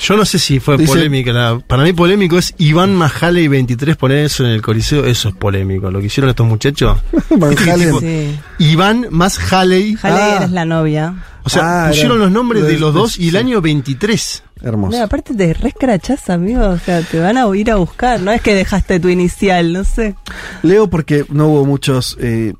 Yo 0.00 0.16
no 0.16 0.24
sé 0.24 0.38
si 0.38 0.60
fue 0.60 0.76
Dice- 0.78 0.92
polémica. 0.92 1.32
la- 1.32 1.58
para 1.66 1.82
mí 1.82 1.92
polémico 1.92 2.38
es 2.38 2.54
Iván 2.58 2.94
Majale 2.94 3.48
23 3.48 3.96
poner 3.96 4.18
eso 4.18 4.44
en 4.44 4.50
el 4.52 4.62
Coliseo. 4.62 5.04
Eso 5.04 5.28
es 5.30 5.34
polémico. 5.34 5.90
Lo 5.90 5.98
que 6.00 6.06
hicieron 6.06 6.30
estos 6.30 6.46
muchachos. 6.46 6.96
Van 7.30 7.56
Halen. 7.58 7.88
Tipo, 7.88 8.00
Sí. 8.00 8.38
Iván 8.60 9.06
más 9.10 9.38
Haley. 9.52 9.96
Halle 10.00 10.16
Ah. 10.20 10.40
es 10.44 10.50
la 10.52 10.64
novia. 10.64 11.14
O 11.44 11.48
sea, 11.50 11.86
Ah, 11.86 11.88
pusieron 11.88 12.12
era- 12.18 12.24
los 12.26 12.32
nombres 12.32 12.62
de 12.62 12.74
de- 12.74 12.78
los 12.78 12.94
de- 12.94 13.00
dos 13.00 13.18
y 13.18 13.24
el 13.26 13.30
sí. 13.32 13.36
año 13.38 13.60
23. 13.60 14.42
hermoso. 14.62 14.90
Mira, 14.92 15.04
aparte 15.04 15.34
te 15.34 15.54
rescrachás, 15.54 16.30
amigo. 16.30 16.64
O 16.68 16.78
sea, 16.78 17.00
te 17.02 17.18
van 17.20 17.36
a 17.38 17.46
ir 17.56 17.70
a 17.70 17.76
buscar. 17.76 18.20
No 18.20 18.30
es 18.32 18.40
que 18.40 18.54
dejaste 18.54 18.98
tu 19.00 19.08
inicial, 19.08 19.72
no 19.72 19.82
sé. 19.84 20.14
Leo 20.62 20.88
porque 20.90 21.24
no 21.30 21.48
hubo 21.48 21.64
muchos. 21.64 22.16
eh, 22.20 22.54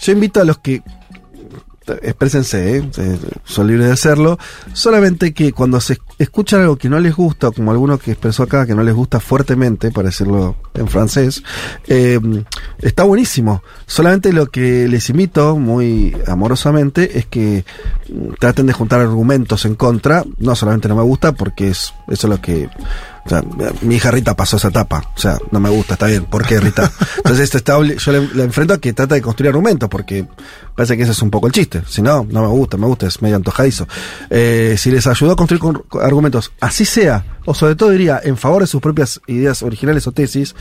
yo 0.00 0.12
invito 0.12 0.40
a 0.40 0.44
los 0.44 0.58
que 0.58 0.82
exprésense, 2.02 2.78
¿eh? 2.78 2.90
Eh, 2.96 3.18
son 3.44 3.68
libres 3.68 3.86
de 3.86 3.92
hacerlo. 3.92 4.38
Solamente 4.72 5.32
que 5.32 5.52
cuando 5.52 5.80
se 5.80 5.98
escuchan 6.18 6.62
algo 6.62 6.76
que 6.76 6.88
no 6.88 6.98
les 6.98 7.14
gusta, 7.14 7.50
como 7.50 7.70
alguno 7.70 7.98
que 7.98 8.12
expresó 8.12 8.42
acá 8.42 8.66
que 8.66 8.74
no 8.74 8.82
les 8.82 8.94
gusta 8.94 9.20
fuertemente, 9.20 9.90
para 9.90 10.08
decirlo 10.08 10.56
en 10.74 10.88
francés, 10.88 11.42
eh, 11.86 12.18
está 12.80 13.04
buenísimo. 13.04 13.62
Solamente 13.86 14.32
lo 14.32 14.46
que 14.46 14.88
les 14.88 15.08
invito 15.10 15.56
muy 15.56 16.16
amorosamente 16.26 17.18
es 17.18 17.26
que 17.26 17.64
mm, 18.08 18.34
traten 18.38 18.66
de 18.66 18.72
juntar 18.72 19.00
argumentos 19.00 19.64
en 19.64 19.74
contra. 19.74 20.24
No 20.38 20.56
solamente 20.56 20.88
no 20.88 20.96
me 20.96 21.02
gusta, 21.02 21.32
porque 21.32 21.68
es 21.68 21.94
eso 22.08 22.26
es 22.26 22.30
lo 22.30 22.40
que 22.40 22.68
o 23.26 23.28
sea, 23.28 23.42
mi 23.82 23.96
hija 23.96 24.10
Rita 24.10 24.34
pasó 24.36 24.56
esa 24.56 24.68
etapa. 24.68 25.02
O 25.16 25.20
sea, 25.20 25.36
no 25.50 25.60
me 25.60 25.68
gusta, 25.68 25.94
está 25.94 26.06
bien. 26.06 26.24
¿Por 26.26 26.46
qué 26.46 26.60
Rita? 26.60 26.90
Entonces 27.18 27.44
esto 27.44 27.58
está 27.58 27.72
yo 27.82 28.12
le 28.12 28.42
enfrento 28.44 28.72
a 28.74 28.78
que 28.78 28.92
trata 28.92 29.14
de 29.16 29.22
construir 29.22 29.48
argumentos, 29.50 29.88
porque 29.88 30.26
parece 30.74 30.96
que 30.96 31.02
ese 31.02 31.12
es 31.12 31.22
un 31.22 31.30
poco 31.30 31.46
el 31.48 31.52
chiste. 31.52 31.82
Si 31.88 32.02
no, 32.02 32.26
no 32.30 32.42
me 32.42 32.48
gusta, 32.48 32.76
me 32.76 32.86
gusta, 32.86 33.06
es 33.06 33.20
medio 33.22 33.36
antojadizo. 33.36 33.86
Eh, 34.30 34.76
si 34.78 34.90
les 34.90 35.06
ayudó 35.06 35.32
a 35.32 35.36
construir 35.36 35.60
con- 35.60 35.82
con 35.88 36.04
argumentos, 36.04 36.52
así 36.60 36.84
sea, 36.84 37.24
o 37.44 37.54
sobre 37.54 37.74
todo 37.76 37.90
diría, 37.90 38.20
en 38.22 38.36
favor 38.36 38.62
de 38.62 38.66
sus 38.66 38.80
propias 38.80 39.20
ideas 39.26 39.62
originales 39.62 40.06
o 40.06 40.12
tesis, 40.12 40.54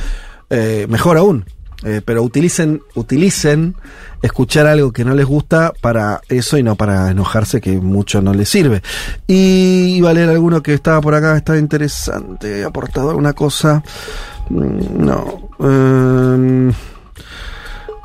eh, 0.49 0.88
mejor 0.89 1.17
aún. 1.17 1.45
Eh, 1.83 2.01
pero 2.03 2.23
utilicen, 2.23 2.81
utilicen 2.95 3.75
escuchar 4.21 4.65
algo 4.65 4.91
que 4.91 5.05
no 5.05 5.13
les 5.13 5.25
gusta 5.25 5.73
para 5.81 6.21
eso 6.29 6.57
y 6.57 6.63
no 6.63 6.75
para 6.75 7.11
enojarse, 7.11 7.61
que 7.61 7.79
mucho 7.79 8.21
no 8.21 8.33
les 8.33 8.49
sirve. 8.49 8.81
Y 9.27 9.95
iba 9.97 10.09
a 10.09 10.13
leer 10.13 10.29
alguno 10.29 10.63
que 10.63 10.73
estaba 10.73 11.01
por 11.01 11.13
acá, 11.15 11.35
estaba 11.38 11.59
interesante, 11.59 12.63
aportado 12.63 13.09
alguna 13.09 13.33
cosa. 13.33 13.83
Mm, 14.49 15.05
No. 15.05 15.49
Em, 15.59 16.73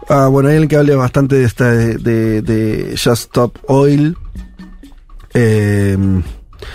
ah, 0.09 0.28
bueno, 0.28 0.48
hay 0.48 0.56
alguien 0.56 0.68
que 0.68 0.76
hable 0.76 0.94
bastante 0.94 1.37
de 1.37 1.44
esta 1.44 1.70
de, 1.70 2.42
de, 2.42 2.96
Just 2.96 3.22
Stop 3.24 3.59
Oil. 3.66 4.16
Em, 5.33 6.22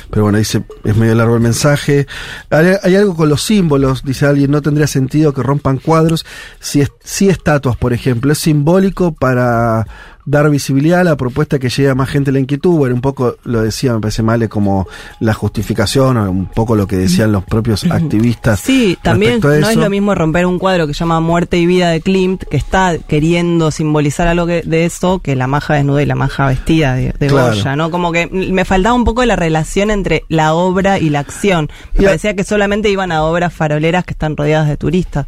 pero 0.10 0.24
bueno, 0.24 0.38
dice, 0.38 0.64
es 0.84 0.96
medio 0.96 1.16
largo 1.16 1.36
el 1.36 1.42
mensaje. 1.42 2.08
Hay, 2.50 2.96
algo 2.96 3.16
con 3.16 3.30
los 3.30 3.42
símbolos, 3.44 4.04
dice 4.04 4.26
alguien, 4.26 4.52
no 4.52 4.62
tendría 4.62 4.88
sentido 4.88 5.34
que 5.34 5.44
rompan 5.44 5.78
cuadros. 5.78 6.26
Si, 6.60 6.82
es- 6.82 6.92
si 7.04 7.30
estatuas, 7.30 7.78
por 7.78 7.94
ejemplo, 7.94 8.32
es 8.32 8.38
simbólico 8.40 9.14
para 9.14 9.86
dar 10.26 10.50
visibilidad 10.50 11.02
a 11.02 11.04
la 11.04 11.16
propuesta 11.18 11.60
que 11.60 11.70
llegue 11.70 11.90
a 11.90 11.96
más 11.96 12.10
gente 12.10 12.32
la 12.32 12.40
inquietud. 12.40 12.78
Bueno, 12.78 12.96
un 12.96 13.02
poco 13.02 13.36
lo 13.44 13.62
decía, 13.62 13.94
me 13.94 14.00
parece 14.00 14.24
mal, 14.24 14.48
como 14.50 14.88
la 15.20 15.34
justificación, 15.34 16.18
o 16.18 16.30
un 16.32 16.48
poco 16.48 16.76
lo 16.76 16.88
que 16.88 16.96
decían 16.98 17.32
los 17.32 17.44
propios 17.44 17.84
activistas. 17.92 18.60
Sí, 18.60 18.98
también 19.02 19.40
no 19.42 19.52
es 19.54 19.76
lo 19.76 19.90
mismo 19.90 20.16
romper 20.16 20.46
un 20.46 20.60
cuadro 20.60 20.88
que 20.88 20.94
se 20.94 21.00
llama 21.00 21.20
Muerte 21.20 21.58
y 21.58 21.66
Vida 21.66 21.90
de 21.92 22.02
Klimt, 22.02 22.44
que 22.44 22.58
está 22.58 22.98
queriendo 22.98 23.72
simbolizar 23.72 24.28
algo 24.28 24.48
que- 24.48 24.64
de 24.64 24.86
eso, 24.86 25.20
que 25.20 25.36
la 25.36 25.48
maja 25.48 25.76
desnuda 25.76 26.02
y 26.02 26.06
la 26.06 26.16
maja 26.16 26.48
vestida 26.48 26.96
de, 26.96 27.14
de 27.20 27.28
Claro. 27.28 27.56
Goya, 27.56 27.76
¿no? 27.76 27.92
Como 27.92 28.12
que 28.12 28.28
me 28.28 28.66
faltaba 28.66 28.96
un 28.96 29.04
poco 29.06 29.24
la 29.26 29.36
relación 29.36 29.92
entre 29.92 30.24
la 30.30 30.54
obra 30.54 31.00
y 31.00 31.10
la 31.10 31.20
acción. 31.20 31.70
Me 31.94 32.02
Y 32.04 32.06
a- 32.06 32.10
parecía 32.10 32.36
que 32.36 32.44
solamente 32.44 32.90
iban 32.90 33.12
a 33.12 33.24
obras 33.24 33.54
faroleras 33.54 34.04
que 34.06 34.14
están 34.14 34.36
rodeadas 34.36 34.68
de 34.68 34.78
turistas. 34.78 35.28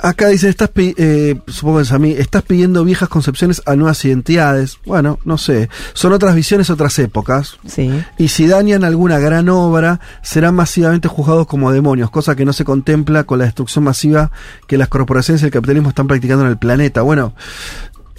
Acá 0.00 0.28
dice, 0.28 0.48
estás 0.48 0.70
eh, 0.76 1.40
supongo 1.48 1.78
que 1.78 1.82
es 1.82 1.92
a 1.92 1.98
mí, 1.98 2.12
estás 2.12 2.42
pidiendo 2.42 2.84
viejas 2.84 3.08
concepciones 3.08 3.62
a 3.66 3.74
nuevas 3.74 4.04
identidades. 4.04 4.78
Bueno, 4.86 5.18
no 5.24 5.38
sé. 5.38 5.68
Son 5.92 6.12
otras 6.12 6.34
visiones, 6.34 6.70
otras 6.70 6.98
épocas. 6.98 7.58
Sí. 7.66 7.90
Y 8.16 8.28
si 8.28 8.46
dañan 8.46 8.84
alguna 8.84 9.18
gran 9.18 9.48
obra, 9.48 10.00
serán 10.22 10.54
masivamente 10.54 11.08
juzgados 11.08 11.46
como 11.46 11.72
demonios, 11.72 12.10
cosa 12.10 12.36
que 12.36 12.44
no 12.44 12.52
se 12.52 12.64
contempla 12.64 13.24
con 13.24 13.40
la 13.40 13.46
destrucción 13.46 13.84
masiva 13.84 14.30
que 14.66 14.78
las 14.78 14.88
corporaciones 14.88 15.42
y 15.42 15.46
el 15.46 15.50
capitalismo 15.50 15.88
están 15.88 16.06
practicando 16.06 16.44
en 16.44 16.50
el 16.50 16.58
planeta. 16.58 17.02
Bueno, 17.02 17.34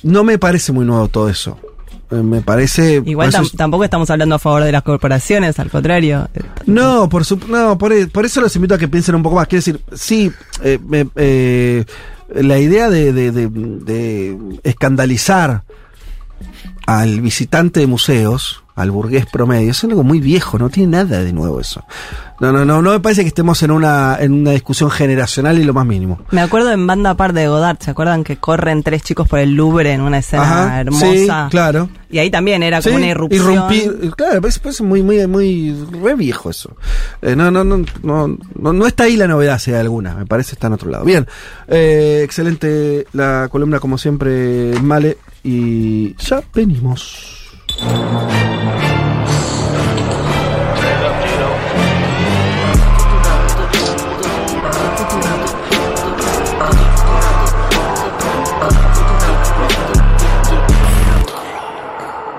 no 0.04 0.24
me 0.24 0.38
parece 0.38 0.72
muy 0.72 0.86
nuevo 0.86 1.08
todo 1.08 1.30
eso. 1.30 1.58
Eh, 2.12 2.16
Me 2.16 2.42
parece... 2.42 3.02
Igual 3.06 3.32
tam- 3.32 3.44
es- 3.44 3.52
tampoco 3.52 3.84
estamos 3.84 4.10
hablando 4.10 4.36
a 4.36 4.40
favor 4.40 4.64
de 4.64 4.72
las 4.72 4.82
corporaciones, 4.84 5.60
al 5.60 5.70
contrario. 5.70 6.28
No, 6.66 7.08
por, 7.10 7.24
su- 7.26 7.40
no 7.48 7.78
por, 7.78 7.94
e- 7.94 8.08
por 8.08 8.26
eso 8.26 8.42
los 8.42 8.56
invito 8.56 8.74
a 8.74 8.78
que 8.78 8.88
piensen 8.88 9.16
un 9.16 9.24
poco 9.24 9.36
más. 9.36 9.48
Quiero 9.48 9.60
decir, 9.64 9.80
sí, 9.94 10.32
eh, 10.64 10.80
me- 10.88 11.08
eh, 11.16 11.86
la 12.34 12.58
idea 12.60 12.90
de, 12.90 13.14
de- 13.14 13.32
de- 13.32 13.48
de 13.50 14.38
escandalizar 14.64 15.64
al 16.88 17.22
visitante 17.22 17.80
de 17.80 17.88
museos, 17.88 18.64
al 18.80 18.92
burgués 18.92 19.26
promedio, 19.26 19.72
es 19.72 19.84
algo 19.84 20.04
muy 20.04 20.20
viejo, 20.20 20.58
no 20.58 20.70
tiene 20.70 20.92
nada 20.98 21.22
de 21.22 21.34
nuevo 21.34 21.60
eso. 21.60 21.84
No, 22.40 22.54
no, 22.54 22.64
no, 22.64 22.82
no 22.82 22.92
me 22.92 23.00
parece 23.02 23.24
que 23.24 23.28
estemos 23.28 23.62
en 23.64 23.72
una, 23.72 24.16
en 24.18 24.32
una 24.32 24.52
discusión 24.52 24.90
generacional 24.90 25.60
y 25.60 25.64
lo 25.66 25.74
más 25.74 25.86
mínimo. 25.86 26.22
Me 26.32 26.40
acuerdo 26.40 26.72
en 26.72 26.88
Banda 26.88 27.14
Par 27.16 27.34
de 27.34 27.50
Godard, 27.50 27.78
¿se 27.82 27.92
acuerdan 27.92 28.24
que 28.24 28.38
corren 28.38 28.82
tres 28.82 29.04
chicos 29.04 29.28
por 29.28 29.40
el 29.40 29.56
Louvre 29.56 29.92
en 29.92 30.00
una 30.00 30.20
escena 30.20 30.44
Ajá, 30.44 30.80
hermosa? 30.80 31.06
sí, 31.12 31.28
claro. 31.52 31.90
Y 32.10 32.18
ahí 32.20 32.32
también 32.32 32.64
era 32.64 32.82
como 32.82 32.92
Sí, 32.96 32.96
una 33.04 33.08
irrupción. 33.12 33.44
irrumpir, 33.44 34.12
claro, 34.16 34.48
es, 34.48 34.62
es 34.64 34.82
muy, 34.82 35.04
muy, 35.04 35.28
muy 35.28 35.76
re 36.02 36.16
viejo 36.16 36.50
eso. 36.50 36.76
Eh, 37.22 37.36
no, 37.36 37.52
no, 37.52 37.66
no, 37.66 37.80
no, 38.04 38.38
no, 38.56 38.74
no 38.74 38.88
está 38.88 39.04
ahí 39.04 39.18
la 39.18 39.28
novedad, 39.28 39.60
si 39.60 39.72
hay 39.74 39.82
alguna, 39.82 40.16
me 40.16 40.26
parece 40.26 40.54
está 40.56 40.68
en 40.68 40.74
otro 40.74 40.90
lado. 40.90 41.04
Bien, 41.04 41.28
eh, 41.68 42.22
excelente 42.24 43.06
la 43.12 43.50
columna 43.52 43.80
como 43.82 43.98
siempre, 43.98 44.74
Male, 44.82 45.18
y 45.44 46.16
ya 46.16 46.42
venimos. 46.54 47.36